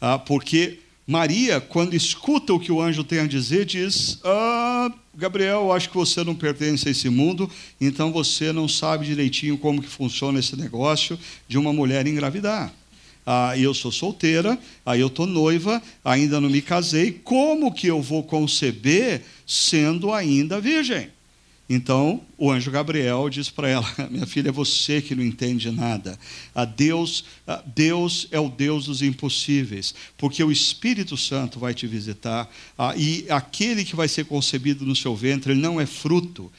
Ah, 0.00 0.18
porque 0.18 0.80
Maria, 1.06 1.60
quando 1.60 1.94
escuta 1.94 2.54
o 2.54 2.60
que 2.60 2.72
o 2.72 2.80
anjo 2.80 3.04
tem 3.04 3.20
a 3.20 3.26
dizer, 3.26 3.66
diz: 3.66 4.18
ah, 4.24 4.90
Gabriel, 5.14 5.70
acho 5.70 5.90
que 5.90 5.96
você 5.96 6.24
não 6.24 6.34
pertence 6.34 6.88
a 6.88 6.90
esse 6.90 7.10
mundo, 7.10 7.50
então 7.78 8.10
você 8.10 8.52
não 8.52 8.66
sabe 8.66 9.04
direitinho 9.04 9.58
como 9.58 9.82
que 9.82 9.88
funciona 9.88 10.38
esse 10.38 10.56
negócio 10.56 11.18
de 11.46 11.58
uma 11.58 11.72
mulher 11.72 12.06
engravidar. 12.06 12.72
Ah, 13.26 13.56
eu 13.56 13.72
sou 13.72 13.92
solteira, 13.92 14.58
aí 14.84 15.00
eu 15.00 15.06
estou 15.06 15.26
noiva, 15.26 15.80
ainda 16.04 16.40
não 16.40 16.48
me 16.48 16.60
casei, 16.60 17.12
como 17.12 17.72
que 17.72 17.86
eu 17.86 18.00
vou 18.00 18.22
conceber 18.22 19.22
sendo 19.46 20.12
ainda 20.12 20.60
virgem? 20.60 21.08
Então, 21.68 22.20
o 22.36 22.50
anjo 22.50 22.70
Gabriel 22.70 23.28
diz 23.30 23.48
para 23.48 23.68
ela: 23.68 23.86
Minha 24.10 24.26
filha, 24.26 24.50
é 24.50 24.52
você 24.52 25.00
que 25.00 25.14
não 25.14 25.24
entende 25.24 25.70
nada. 25.70 26.18
A 26.54 26.64
Deus, 26.64 27.24
a 27.46 27.62
Deus 27.64 28.28
é 28.30 28.38
o 28.38 28.48
Deus 28.48 28.84
dos 28.86 29.00
impossíveis, 29.00 29.94
porque 30.18 30.44
o 30.44 30.52
Espírito 30.52 31.16
Santo 31.16 31.58
vai 31.58 31.72
te 31.72 31.86
visitar 31.86 32.50
e 32.96 33.24
aquele 33.30 33.84
que 33.84 33.96
vai 33.96 34.08
ser 34.08 34.26
concebido 34.26 34.84
no 34.84 34.94
seu 34.94 35.16
ventre 35.16 35.52
ele 35.52 35.60
não 35.60 35.80
é 35.80 35.86
fruto 35.86 36.50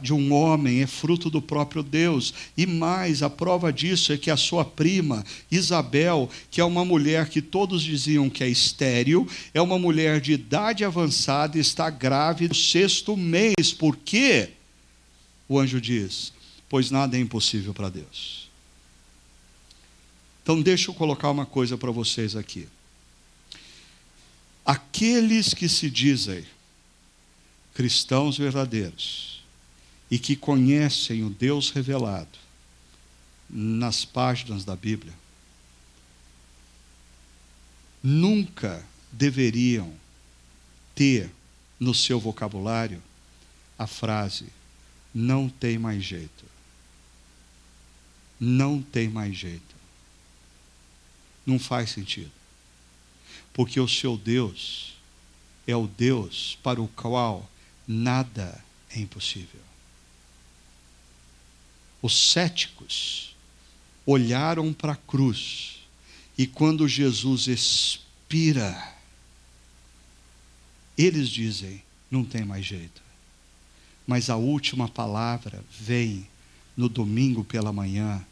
de 0.00 0.12
um 0.12 0.32
homem, 0.32 0.82
é 0.82 0.86
fruto 0.86 1.28
do 1.28 1.42
próprio 1.42 1.82
Deus. 1.82 2.32
E 2.56 2.66
mais, 2.66 3.22
a 3.22 3.28
prova 3.28 3.72
disso 3.72 4.12
é 4.12 4.16
que 4.16 4.30
a 4.30 4.36
sua 4.36 4.64
prima, 4.64 5.24
Isabel, 5.50 6.30
que 6.50 6.60
é 6.60 6.64
uma 6.64 6.84
mulher 6.84 7.28
que 7.28 7.42
todos 7.42 7.82
diziam 7.82 8.30
que 8.30 8.44
é 8.44 8.48
estéril, 8.48 9.26
é 9.52 9.60
uma 9.60 9.78
mulher 9.78 10.20
de 10.20 10.32
idade 10.32 10.84
avançada, 10.84 11.58
está 11.58 11.90
grávida 11.90 12.50
no 12.50 12.54
sexto 12.54 13.16
mês, 13.16 13.72
por 13.76 13.96
quê? 14.04 14.50
O 15.48 15.58
anjo 15.58 15.80
diz: 15.80 16.32
Pois 16.68 16.90
nada 16.90 17.16
é 17.16 17.20
impossível 17.20 17.74
para 17.74 17.88
Deus. 17.88 18.48
Então, 20.42 20.60
deixa 20.60 20.90
eu 20.90 20.94
colocar 20.94 21.30
uma 21.30 21.46
coisa 21.46 21.78
para 21.78 21.90
vocês 21.90 22.36
aqui. 22.36 22.68
Aqueles 24.64 25.54
que 25.54 25.68
se 25.68 25.90
dizem 25.90 26.44
cristãos 27.74 28.36
verdadeiros 28.38 29.42
e 30.10 30.18
que 30.18 30.36
conhecem 30.36 31.24
o 31.24 31.30
Deus 31.30 31.70
revelado 31.70 32.38
nas 33.48 34.04
páginas 34.04 34.64
da 34.64 34.76
Bíblia, 34.76 35.12
nunca 38.02 38.84
deveriam 39.10 39.92
ter 40.94 41.30
no 41.80 41.94
seu 41.94 42.20
vocabulário 42.20 43.02
a 43.78 43.86
frase: 43.86 44.46
não 45.14 45.48
tem 45.48 45.78
mais 45.78 46.02
jeito. 46.02 46.44
Não 48.40 48.82
tem 48.82 49.08
mais 49.08 49.36
jeito. 49.36 49.74
Não 51.46 51.58
faz 51.58 51.90
sentido. 51.90 52.32
Porque 53.52 53.78
o 53.78 53.88
seu 53.88 54.16
Deus 54.16 54.94
é 55.66 55.76
o 55.76 55.86
Deus 55.86 56.58
para 56.62 56.82
o 56.82 56.88
qual 56.88 57.48
nada 57.86 58.62
é 58.90 58.98
impossível. 58.98 59.60
Os 62.02 62.32
céticos 62.32 63.34
olharam 64.04 64.72
para 64.72 64.92
a 64.92 64.96
cruz 64.96 65.78
e 66.36 66.46
quando 66.46 66.88
Jesus 66.88 67.46
expira, 67.46 68.94
eles 70.98 71.28
dizem: 71.28 71.82
não 72.10 72.24
tem 72.24 72.44
mais 72.44 72.66
jeito 72.66 73.03
mas 74.06 74.28
a 74.28 74.36
última 74.36 74.88
palavra 74.88 75.64
vem 75.80 76.26
no 76.76 76.88
domingo 76.88 77.44
pela 77.44 77.72
manhã, 77.72 78.24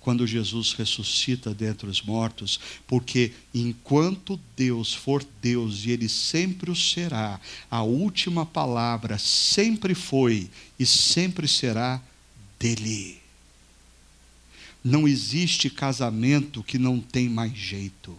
quando 0.00 0.26
Jesus 0.26 0.72
ressuscita 0.72 1.54
dentre 1.54 1.88
os 1.88 2.00
mortos, 2.00 2.58
porque 2.86 3.32
enquanto 3.54 4.40
Deus 4.56 4.94
for 4.94 5.24
Deus 5.42 5.84
e 5.84 5.90
Ele 5.90 6.08
sempre 6.08 6.70
o 6.70 6.76
será, 6.76 7.38
a 7.70 7.82
última 7.82 8.46
palavra 8.46 9.18
sempre 9.18 9.94
foi 9.94 10.48
e 10.78 10.86
sempre 10.86 11.46
será 11.46 12.00
dele. 12.58 13.20
Não 14.82 15.06
existe 15.06 15.68
casamento 15.68 16.62
que 16.62 16.78
não 16.78 16.98
tem 16.98 17.28
mais 17.28 17.52
jeito. 17.52 18.16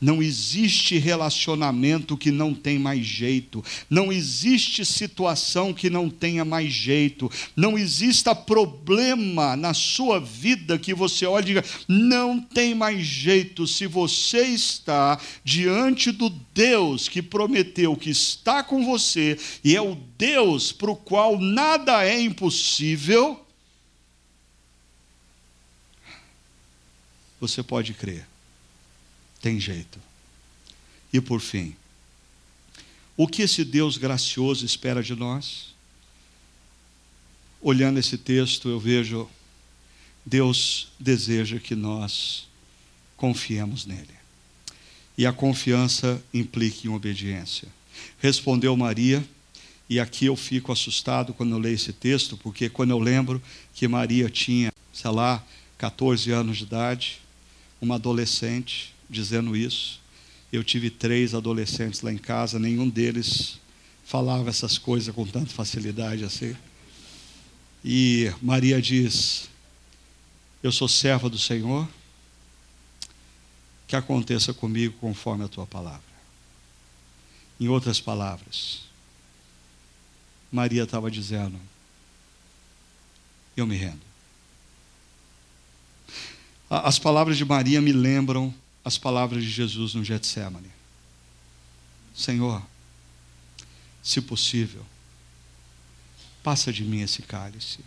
Não 0.00 0.22
existe 0.22 0.98
relacionamento 0.98 2.16
que 2.16 2.30
não 2.30 2.54
tem 2.54 2.78
mais 2.78 3.04
jeito. 3.04 3.64
Não 3.88 4.12
existe 4.12 4.84
situação 4.84 5.72
que 5.72 5.88
não 5.88 6.10
tenha 6.10 6.44
mais 6.44 6.72
jeito. 6.72 7.30
Não 7.56 7.78
exista 7.78 8.34
problema 8.34 9.56
na 9.56 9.74
sua 9.74 10.20
vida 10.20 10.78
que 10.78 10.94
você 10.94 11.26
olhe 11.26 11.44
e 11.44 11.54
diga: 11.54 11.64
não 11.88 12.40
tem 12.40 12.74
mais 12.74 13.04
jeito. 13.06 13.66
Se 13.66 13.86
você 13.86 14.46
está 14.46 15.18
diante 15.44 16.10
do 16.10 16.28
Deus 16.54 17.08
que 17.08 17.22
prometeu 17.22 17.96
que 17.96 18.10
está 18.10 18.62
com 18.62 18.84
você 18.84 19.38
e 19.64 19.76
é 19.76 19.80
o 19.80 19.96
Deus 20.18 20.72
para 20.72 20.90
o 20.90 20.96
qual 20.96 21.38
nada 21.38 22.04
é 22.04 22.20
impossível, 22.20 23.44
você 27.40 27.62
pode 27.62 27.94
crer 27.94 28.26
tem 29.42 29.60
jeito. 29.60 30.00
E 31.12 31.20
por 31.20 31.40
fim, 31.40 31.76
o 33.16 33.28
que 33.28 33.42
esse 33.42 33.64
Deus 33.64 33.98
gracioso 33.98 34.64
espera 34.64 35.02
de 35.02 35.14
nós? 35.14 35.74
Olhando 37.60 37.98
esse 37.98 38.16
texto, 38.16 38.68
eu 38.70 38.80
vejo 38.80 39.28
Deus 40.24 40.88
deseja 40.98 41.58
que 41.58 41.74
nós 41.74 42.46
confiemos 43.16 43.84
nele. 43.84 44.14
E 45.18 45.26
a 45.26 45.32
confiança 45.32 46.22
implica 46.32 46.86
em 46.86 46.90
obediência. 46.90 47.68
Respondeu 48.18 48.74
Maria, 48.76 49.22
e 49.88 50.00
aqui 50.00 50.26
eu 50.26 50.36
fico 50.36 50.72
assustado 50.72 51.34
quando 51.34 51.52
eu 51.52 51.58
leio 51.58 51.74
esse 51.74 51.92
texto, 51.92 52.36
porque 52.38 52.70
quando 52.70 52.90
eu 52.90 52.98
lembro 52.98 53.42
que 53.74 53.86
Maria 53.86 54.30
tinha, 54.30 54.72
sei 54.92 55.10
lá, 55.10 55.44
14 55.76 56.30
anos 56.30 56.58
de 56.58 56.64
idade, 56.64 57.20
uma 57.80 57.96
adolescente, 57.96 58.91
dizendo 59.12 59.54
isso. 59.54 60.00
Eu 60.52 60.64
tive 60.64 60.90
três 60.90 61.34
adolescentes 61.34 62.00
lá 62.00 62.12
em 62.12 62.18
casa, 62.18 62.58
nenhum 62.58 62.88
deles 62.88 63.60
falava 64.04 64.50
essas 64.50 64.76
coisas 64.76 65.14
com 65.14 65.26
tanta 65.26 65.52
facilidade 65.52 66.24
assim. 66.24 66.56
E 67.84 68.32
Maria 68.40 68.80
diz: 68.80 69.48
Eu 70.62 70.72
sou 70.72 70.88
serva 70.88 71.28
do 71.28 71.38
Senhor, 71.38 71.88
que 73.86 73.94
aconteça 73.94 74.52
comigo 74.52 74.96
conforme 74.98 75.44
a 75.44 75.48
tua 75.48 75.66
palavra. 75.66 76.02
Em 77.60 77.68
outras 77.68 78.00
palavras, 78.00 78.82
Maria 80.50 80.82
estava 80.82 81.10
dizendo: 81.10 81.58
Eu 83.56 83.66
me 83.66 83.76
rendo. 83.76 84.12
As 86.68 86.98
palavras 86.98 87.36
de 87.36 87.44
Maria 87.44 87.80
me 87.82 87.92
lembram 87.92 88.54
as 88.84 88.98
palavras 88.98 89.42
de 89.42 89.50
Jesus 89.50 89.94
no 89.94 90.04
Getsemane. 90.04 90.70
Senhor, 92.14 92.62
se 94.02 94.20
possível, 94.20 94.84
passa 96.42 96.72
de 96.72 96.84
mim 96.84 97.00
esse 97.00 97.22
cálice. 97.22 97.80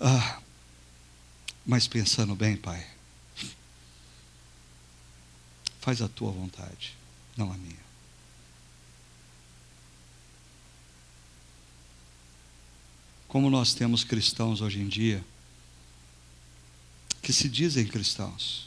Ah, 0.00 0.40
mas 1.64 1.86
pensando 1.86 2.34
bem, 2.34 2.56
Pai, 2.56 2.84
faz 5.80 6.02
a 6.02 6.08
tua 6.08 6.32
vontade, 6.32 6.96
não 7.36 7.52
a 7.52 7.56
minha. 7.56 7.82
Como 13.28 13.48
nós 13.48 13.74
temos 13.74 14.04
cristãos 14.04 14.60
hoje 14.60 14.80
em 14.80 14.88
dia, 14.88 15.24
que 17.22 17.32
se 17.32 17.48
dizem 17.48 17.86
cristãos, 17.86 18.66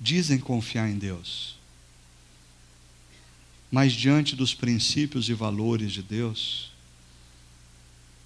dizem 0.00 0.38
confiar 0.38 0.88
em 0.88 0.96
Deus, 0.96 1.58
mas 3.70 3.92
diante 3.92 4.36
dos 4.36 4.54
princípios 4.54 5.28
e 5.28 5.34
valores 5.34 5.92
de 5.92 6.02
Deus, 6.02 6.70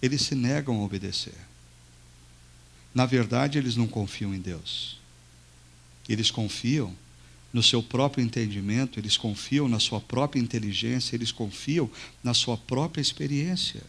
eles 0.03 0.23
se 0.23 0.35
negam 0.35 0.81
a 0.81 0.85
obedecer. 0.85 1.39
Na 2.93 3.07
verdade, 3.07 3.57
eles 3.57 3.77
não 3.77 3.87
confiam 3.87 4.35
em 4.35 4.41
Deus. 4.41 4.99
Eles 6.09 6.31
confiam 6.31 6.95
no 7.53 7.63
seu 7.63 7.83
próprio 7.83 8.25
entendimento, 8.25 8.99
eles 8.99 9.17
confiam 9.17 9.69
na 9.69 9.79
sua 9.79 10.01
própria 10.01 10.41
inteligência, 10.41 11.15
eles 11.15 11.31
confiam 11.31 11.91
na 12.23 12.35
sua 12.35 12.57
própria 12.57 13.01
experiência. 13.01 13.83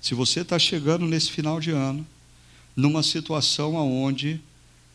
Se 0.00 0.14
você 0.14 0.40
está 0.40 0.58
chegando 0.58 1.06
nesse 1.06 1.30
final 1.30 1.60
de 1.60 1.70
ano 1.70 2.06
numa 2.76 3.02
situação 3.02 3.74
onde 3.74 4.40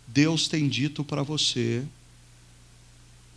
Deus 0.08 0.48
tem 0.48 0.68
dito 0.68 1.04
para 1.04 1.24
você, 1.24 1.84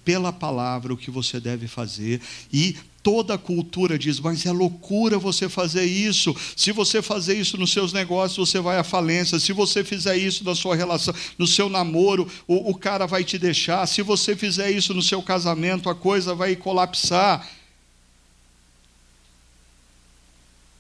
pela 0.04 0.32
palavra, 0.32 0.92
o 0.92 0.96
que 0.96 1.10
você 1.10 1.38
deve 1.38 1.68
fazer, 1.68 2.20
e 2.52 2.76
toda 3.02 3.34
a 3.34 3.38
cultura 3.38 3.98
diz, 3.98 4.18
mas 4.20 4.46
é 4.46 4.52
loucura 4.52 5.18
você 5.18 5.48
fazer 5.48 5.84
isso. 5.84 6.34
Se 6.56 6.72
você 6.72 7.02
fazer 7.02 7.38
isso 7.38 7.56
nos 7.56 7.72
seus 7.72 7.92
negócios, 7.92 8.48
você 8.48 8.60
vai 8.60 8.78
à 8.78 8.84
falência. 8.84 9.38
Se 9.38 9.52
você 9.52 9.82
fizer 9.84 10.16
isso 10.16 10.44
na 10.44 10.54
sua 10.54 10.76
relação, 10.76 11.14
no 11.36 11.46
seu 11.46 11.68
namoro, 11.68 12.28
o, 12.46 12.70
o 12.70 12.74
cara 12.74 13.06
vai 13.06 13.24
te 13.24 13.38
deixar. 13.38 13.86
Se 13.86 14.02
você 14.02 14.36
fizer 14.36 14.70
isso 14.70 14.94
no 14.94 15.02
seu 15.02 15.22
casamento, 15.22 15.90
a 15.90 15.94
coisa 15.94 16.34
vai 16.34 16.54
colapsar. 16.54 17.48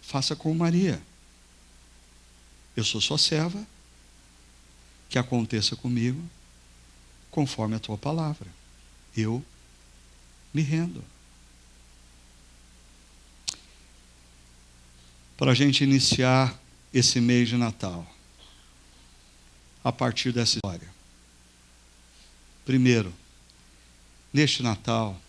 Faça 0.00 0.36
como 0.36 0.54
Maria. 0.54 1.02
Eu 2.76 2.84
sou 2.84 3.00
sua 3.00 3.18
serva, 3.18 3.64
que 5.08 5.18
aconteça 5.18 5.76
comigo 5.76 6.22
conforme 7.30 7.76
a 7.76 7.80
tua 7.80 7.98
palavra. 7.98 8.48
Eu 9.16 9.44
me 10.52 10.62
rendo. 10.62 11.04
para 15.42 15.50
a 15.50 15.54
gente 15.56 15.82
iniciar 15.82 16.56
esse 16.94 17.20
mês 17.20 17.48
de 17.48 17.56
Natal, 17.56 18.06
a 19.82 19.90
partir 19.90 20.30
dessa 20.30 20.58
história. 20.58 20.88
Primeiro, 22.64 23.12
neste 24.32 24.62
Natal, 24.62 25.20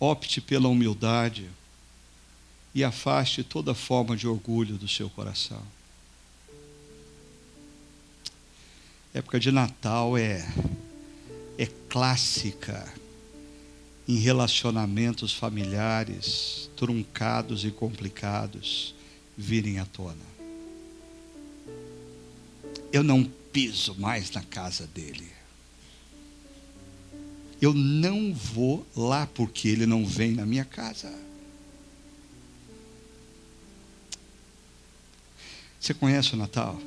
opte 0.00 0.40
pela 0.40 0.66
humildade 0.66 1.46
e 2.74 2.82
afaste 2.82 3.42
toda 3.42 3.74
forma 3.74 4.16
de 4.16 4.26
orgulho 4.26 4.76
do 4.76 4.88
seu 4.88 5.10
coração. 5.10 5.62
época 9.14 9.38
de 9.38 9.52
Natal 9.52 10.16
é 10.16 10.42
é 11.58 11.66
clássica 11.88 12.92
em 14.08 14.16
relacionamentos 14.16 15.32
familiares 15.32 16.70
truncados 16.76 17.64
e 17.64 17.70
complicados 17.70 18.94
virem 19.36 19.78
à 19.78 19.84
tona. 19.84 20.32
Eu 22.92 23.02
não 23.02 23.24
piso 23.52 23.94
mais 23.98 24.30
na 24.30 24.42
casa 24.42 24.86
dele. 24.86 25.30
Eu 27.60 27.72
não 27.72 28.34
vou 28.34 28.84
lá 28.96 29.26
porque 29.26 29.68
ele 29.68 29.86
não 29.86 30.04
vem 30.04 30.32
na 30.32 30.44
minha 30.44 30.64
casa. 30.64 31.12
Você 35.82 35.92
conhece 35.92 36.34
o 36.34 36.36
Natal? 36.36 36.80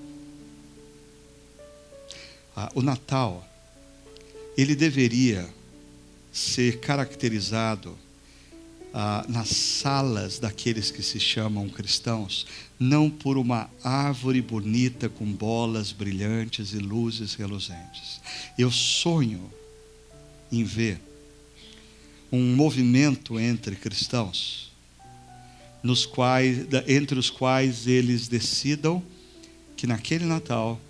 Ah, 2.55 2.71
o 2.73 2.81
Natal, 2.81 3.45
ele 4.57 4.73
deveria 4.73 5.53
ser 6.31 6.79
caracterizado 6.79 7.97
ah, 8.93 9.25
nas 9.27 9.49
salas 9.49 10.39
daqueles 10.39 10.91
que 10.91 11.03
se 11.03 11.19
chamam 11.19 11.67
cristãos, 11.67 12.47
não 12.79 13.09
por 13.09 13.37
uma 13.37 13.69
árvore 13.83 14.41
bonita 14.41 15.09
com 15.09 15.25
bolas 15.25 15.91
brilhantes 15.91 16.71
e 16.71 16.77
luzes 16.77 17.33
reluzentes. 17.35 18.21
Eu 18.57 18.71
sonho 18.71 19.51
em 20.49 20.63
ver 20.63 21.01
um 22.31 22.55
movimento 22.55 23.37
entre 23.37 23.75
cristãos, 23.75 24.71
nos 25.85 26.03
quais, 26.03 26.65
entre 26.87 27.19
os 27.19 27.29
quais 27.29 27.85
eles 27.85 28.27
decidam 28.27 29.03
que 29.77 29.85
naquele 29.85 30.25
Natal 30.25 30.81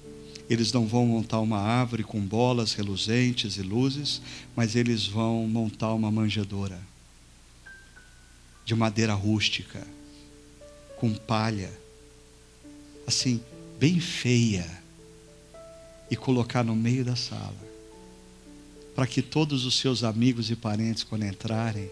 eles 0.50 0.72
não 0.72 0.88
vão 0.88 1.06
montar 1.06 1.42
uma 1.42 1.60
árvore 1.60 2.02
com 2.02 2.22
bolas 2.22 2.74
reluzentes 2.74 3.58
e 3.58 3.62
luzes, 3.62 4.22
mas 4.56 4.74
eles 4.74 5.06
vão 5.06 5.46
montar 5.48 5.94
uma 5.94 6.10
manjedoura 6.10 6.80
de 8.64 8.74
madeira 8.74 9.14
rústica, 9.14 9.86
com 10.98 11.14
palha, 11.14 11.72
assim, 13.06 13.42
bem 13.78 14.00
feia, 14.00 14.66
e 16.10 16.16
colocar 16.16 16.64
no 16.64 16.76
meio 16.76 17.04
da 17.04 17.18
sala, 17.18 17.54
para 18.96 19.06
que 19.06 19.22
todos 19.22 19.66
os 19.66 19.78
seus 19.78 20.04
amigos 20.06 20.50
e 20.50 20.56
parentes, 20.56 21.04
quando 21.04 21.26
entrarem, 21.26 21.92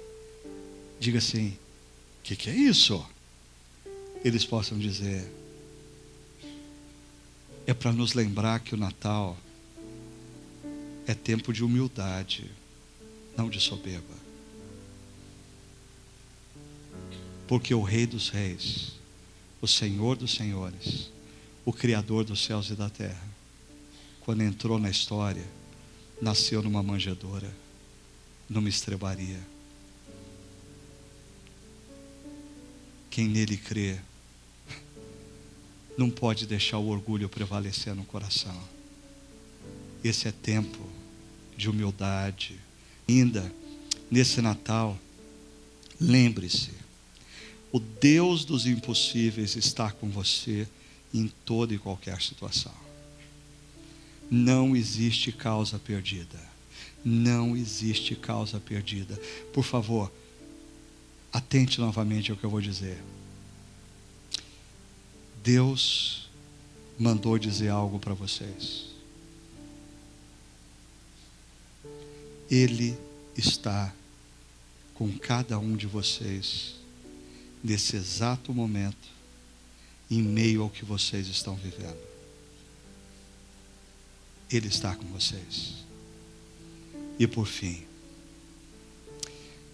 digam 1.00 1.18
assim: 1.18 1.58
que, 2.24 2.38
que 2.38 2.50
é 2.50 2.56
isso? 2.56 3.06
Eles 4.24 4.46
possam 4.46 4.80
dizer: 4.80 5.30
é 7.68 7.74
para 7.74 7.92
nos 7.92 8.14
lembrar 8.14 8.62
que 8.62 8.74
o 8.74 8.78
Natal 8.78 9.38
é 11.06 11.14
tempo 11.14 11.52
de 11.52 11.64
humildade, 11.64 12.50
não 13.36 13.50
de 13.50 13.60
soberba. 13.60 14.24
Porque 17.46 17.74
o 17.74 17.82
Rei 17.82 18.08
dos 18.08 18.30
Reis, 18.30 18.94
o 19.62 19.68
Senhor 19.68 20.16
dos 20.16 20.34
Senhores, 20.34 21.12
o 21.66 21.74
Criador 21.74 22.24
dos 22.24 22.44
céus 22.44 22.70
e 22.70 22.76
da 22.76 22.90
terra, 22.90 23.28
quando 24.22 24.42
entrou 24.42 24.80
na 24.80 24.90
história, 24.90 25.46
nasceu 26.22 26.64
numa 26.64 26.82
manjedoura, 26.82 27.54
numa 28.50 28.70
estrebaria. 28.70 29.53
Quem 33.14 33.28
nele 33.28 33.58
crê, 33.58 34.00
não 35.96 36.10
pode 36.10 36.48
deixar 36.48 36.80
o 36.80 36.88
orgulho 36.88 37.30
prevalecer 37.30 37.94
no 37.94 38.04
coração. 38.04 38.60
Esse 40.04 40.28
é 40.28 40.32
tempo 40.32 40.80
de 41.56 41.70
humildade. 41.70 42.60
Ainda 43.08 43.54
nesse 44.10 44.42
Natal, 44.42 44.98
lembre-se, 46.02 46.72
o 47.72 47.80
Deus 47.80 48.46
dos 48.46 48.66
impossíveis 48.66 49.56
está 49.56 49.92
com 49.92 50.10
você 50.10 50.68
em 51.14 51.32
toda 51.46 51.72
e 51.72 51.78
qualquer 51.78 52.20
situação. 52.20 52.74
Não 54.32 54.76
existe 54.76 55.32
causa 55.32 55.78
perdida. 55.78 56.40
Não 57.06 57.56
existe 57.56 58.16
causa 58.16 58.60
perdida. 58.60 59.16
Por 59.54 59.64
favor, 59.64 60.12
atente 61.34 61.82
novamente 61.82 62.30
ao 62.30 62.38
que 62.38 62.44
eu 62.44 62.50
vou 62.50 62.62
dizer. 62.62 63.02
Deus 65.44 66.30
mandou 66.98 67.40
dizer 67.40 67.70
algo 67.70 67.98
para 67.98 68.14
vocês. 68.14 68.86
Ele 72.50 72.96
está 73.36 73.92
com 74.94 75.12
cada 75.18 75.58
um 75.58 75.76
de 75.76 75.88
vocês 75.88 76.76
nesse 77.64 77.96
exato 77.96 78.54
momento, 78.54 79.10
em 80.12 80.22
meio 80.22 80.62
ao 80.62 80.70
que 80.70 80.86
vocês 80.86 81.28
estão 81.28 81.56
vivendo. 81.56 81.98
Ele 84.52 84.68
está 84.68 84.96
com 84.96 85.06
vocês. 85.06 85.84
E 87.18 87.26
por 87.26 87.48
fim, 87.48 87.84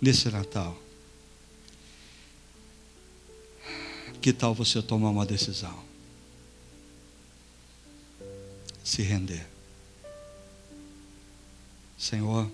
nesse 0.01 0.29
Natal, 0.29 0.81
Que 4.21 4.33
tal 4.33 4.53
você 4.53 4.81
tomar 4.81 5.09
uma 5.09 5.25
decisão? 5.25 5.77
Se 8.83 9.01
render. 9.01 9.47
Senhor, 11.97 12.49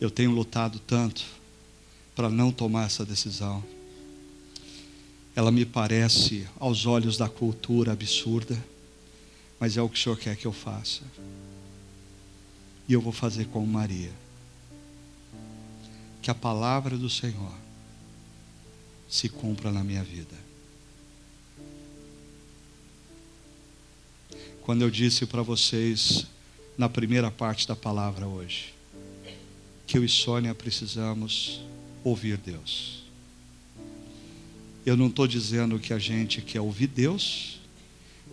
eu 0.00 0.10
tenho 0.10 0.30
lutado 0.30 0.78
tanto 0.78 1.24
para 2.14 2.28
não 2.28 2.50
tomar 2.50 2.86
essa 2.86 3.04
decisão. 3.04 3.62
Ela 5.34 5.50
me 5.50 5.64
parece, 5.64 6.46
aos 6.58 6.84
olhos 6.86 7.16
da 7.16 7.28
cultura, 7.28 7.92
absurda, 7.92 8.62
mas 9.58 9.76
é 9.76 9.82
o 9.82 9.88
que 9.88 9.98
o 9.98 10.02
Senhor 10.02 10.18
quer 10.18 10.36
que 10.36 10.46
eu 10.46 10.52
faça. 10.52 11.02
E 12.88 12.92
eu 12.92 13.00
vou 13.00 13.12
fazer 13.12 13.46
com 13.46 13.64
Maria. 13.64 14.12
Que 16.20 16.30
a 16.30 16.34
palavra 16.34 16.98
do 16.98 17.08
Senhor 17.08 17.61
se 19.12 19.28
cumpra 19.28 19.70
na 19.70 19.84
minha 19.84 20.02
vida. 20.02 20.34
Quando 24.62 24.80
eu 24.80 24.90
disse 24.90 25.26
para 25.26 25.42
vocês 25.42 26.26
na 26.78 26.88
primeira 26.88 27.30
parte 27.30 27.68
da 27.68 27.76
palavra 27.76 28.26
hoje, 28.26 28.72
que 29.86 29.98
eu 29.98 30.04
e 30.04 30.08
Sônia 30.08 30.54
precisamos 30.54 31.60
ouvir 32.02 32.38
Deus. 32.38 33.02
Eu 34.86 34.96
não 34.96 35.08
estou 35.08 35.26
dizendo 35.26 35.78
que 35.78 35.92
a 35.92 35.98
gente 35.98 36.40
quer 36.40 36.62
ouvir 36.62 36.86
Deus 36.86 37.60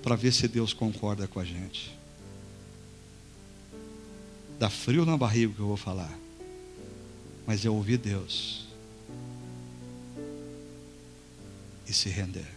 para 0.02 0.16
ver 0.16 0.32
se 0.32 0.48
Deus 0.48 0.72
concorda 0.72 1.28
com 1.28 1.42
a 1.42 1.46
gente. 1.46 1.92
Dá 4.58 4.70
frio 4.70 5.06
na 5.06 5.18
barriga 5.18 5.54
que 5.54 5.60
eu 5.60 5.68
vou 5.68 5.78
falar, 5.78 6.18
mas 7.46 7.66
é 7.66 7.70
ouvir 7.70 7.98
Deus 7.98 8.69
e 11.90 11.94
se 11.94 12.08
render. 12.10 12.48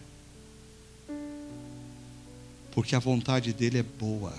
Porque 2.71 2.95
a 2.95 2.99
vontade 2.99 3.51
dele 3.51 3.79
é 3.79 3.83
boa, 3.83 4.33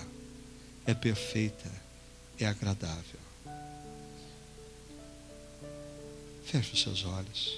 é 0.85 0.93
perfeita, 0.93 1.71
é 2.39 2.45
agradável. 2.45 3.19
Feche 6.45 6.73
os 6.73 6.81
seus 6.81 7.03
olhos. 7.03 7.57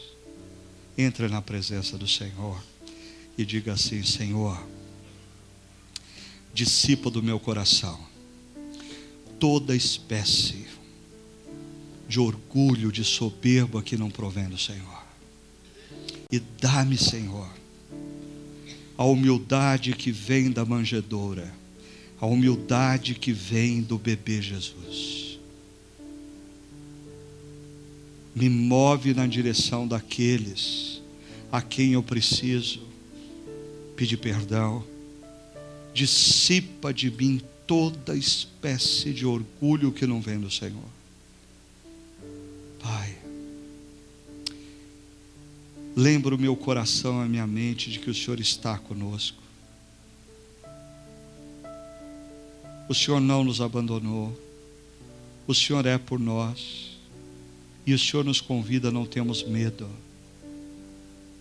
Entre 0.98 1.28
na 1.28 1.42
presença 1.42 1.98
do 1.98 2.08
Senhor 2.08 2.62
e 3.38 3.46
diga 3.46 3.74
assim: 3.74 4.04
Senhor, 4.04 4.62
dissipa 6.54 7.12
do 7.12 7.22
meu 7.22 7.40
coração 7.40 8.08
toda 9.40 9.76
espécie 9.76 10.66
de 12.08 12.20
orgulho, 12.20 12.92
de 12.92 13.04
soberba 13.04 13.84
que 13.84 13.98
não 13.98 14.10
provém 14.10 14.48
do 14.48 14.58
Senhor. 14.58 14.97
E 16.32 16.40
dá-me, 16.40 16.98
Senhor, 16.98 17.50
a 18.98 19.06
humildade 19.06 19.94
que 19.94 20.12
vem 20.12 20.52
da 20.52 20.66
manjedoura, 20.66 21.54
a 22.20 22.26
humildade 22.26 23.16
que 23.16 23.32
vem 23.32 23.82
do 23.82 23.98
bebê 23.98 24.42
Jesus. 24.42 25.40
Me 28.36 28.50
move 28.50 29.14
na 29.14 29.26
direção 29.26 29.88
daqueles 29.88 31.02
a 31.52 31.62
quem 31.62 31.94
eu 31.94 32.04
preciso 32.04 32.82
pedir 33.96 34.18
perdão. 34.18 34.84
Dissipa 35.94 36.94
de 36.94 37.10
mim 37.10 37.42
toda 37.66 38.16
espécie 38.16 39.12
de 39.12 39.26
orgulho 39.26 39.92
que 39.92 40.06
não 40.06 40.22
vem 40.22 40.40
do 40.40 40.52
Senhor. 40.52 40.90
Pai, 42.80 43.18
lembra 45.98 46.36
o 46.36 46.38
meu 46.38 46.56
coração, 46.56 47.20
a 47.20 47.26
minha 47.26 47.48
mente 47.48 47.90
de 47.90 47.98
que 47.98 48.12
o 48.12 48.14
Senhor 48.14 48.40
está 48.40 48.78
conosco. 48.78 49.42
O 52.88 52.94
Senhor 52.94 53.20
não 53.20 53.44
nos 53.44 53.60
abandonou. 53.60 54.32
O 55.48 55.56
Senhor 55.56 55.88
é 55.88 55.98
por 55.98 56.20
nós. 56.20 56.92
E 57.84 57.96
o 57.96 57.98
Senhor 57.98 58.24
nos 58.24 58.40
convida 58.40 58.92
não 58.92 59.08
termos 59.08 59.42
medo. 59.42 59.90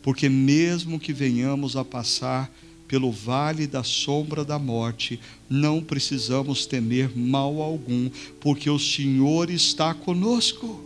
Porque 0.02 0.26
mesmo 0.26 0.98
que 0.98 1.12
venhamos 1.12 1.76
a 1.76 1.84
passar 1.84 2.50
pelo 2.88 3.12
vale 3.12 3.66
da 3.66 3.82
sombra 3.82 4.42
da 4.42 4.58
morte, 4.58 5.20
não 5.50 5.82
precisamos 5.82 6.64
temer 6.64 7.14
mal 7.14 7.60
algum, 7.60 8.08
porque 8.40 8.70
o 8.70 8.78
Senhor 8.78 9.50
está 9.50 9.92
conosco. 9.92 10.82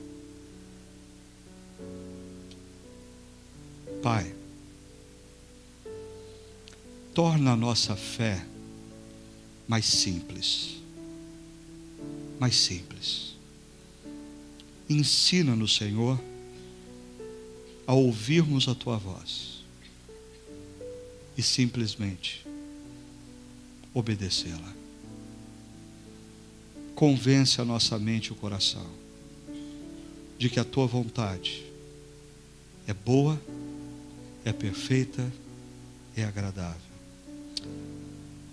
Pai, 4.02 4.34
torna 7.14 7.52
a 7.52 7.56
nossa 7.56 7.94
fé 7.94 8.44
mais 9.68 9.84
simples. 9.84 10.80
Mais 12.38 12.56
simples. 12.56 13.36
Ensina-nos, 14.88 15.76
Senhor, 15.76 16.18
a 17.86 17.94
ouvirmos 17.94 18.68
a 18.68 18.74
tua 18.74 18.96
voz 18.96 19.62
e 21.36 21.42
simplesmente 21.42 22.46
obedecê-la. 23.92 24.74
Convence 26.94 27.60
a 27.60 27.64
nossa 27.64 27.98
mente 27.98 28.26
e 28.26 28.32
o 28.32 28.36
coração 28.36 28.86
de 30.38 30.48
que 30.48 30.58
a 30.58 30.64
tua 30.64 30.86
vontade 30.86 31.64
é 32.86 32.94
boa, 32.94 33.40
é 34.44 34.52
perfeita, 34.52 35.30
é 36.16 36.24
agradável. 36.24 36.80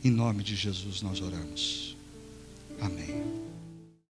Em 0.04 0.12
nome 0.12 0.44
de 0.44 0.56
Jesus 0.56 1.02
nós 1.02 1.22
oramos. 1.22 1.98
Amém. 2.80 3.47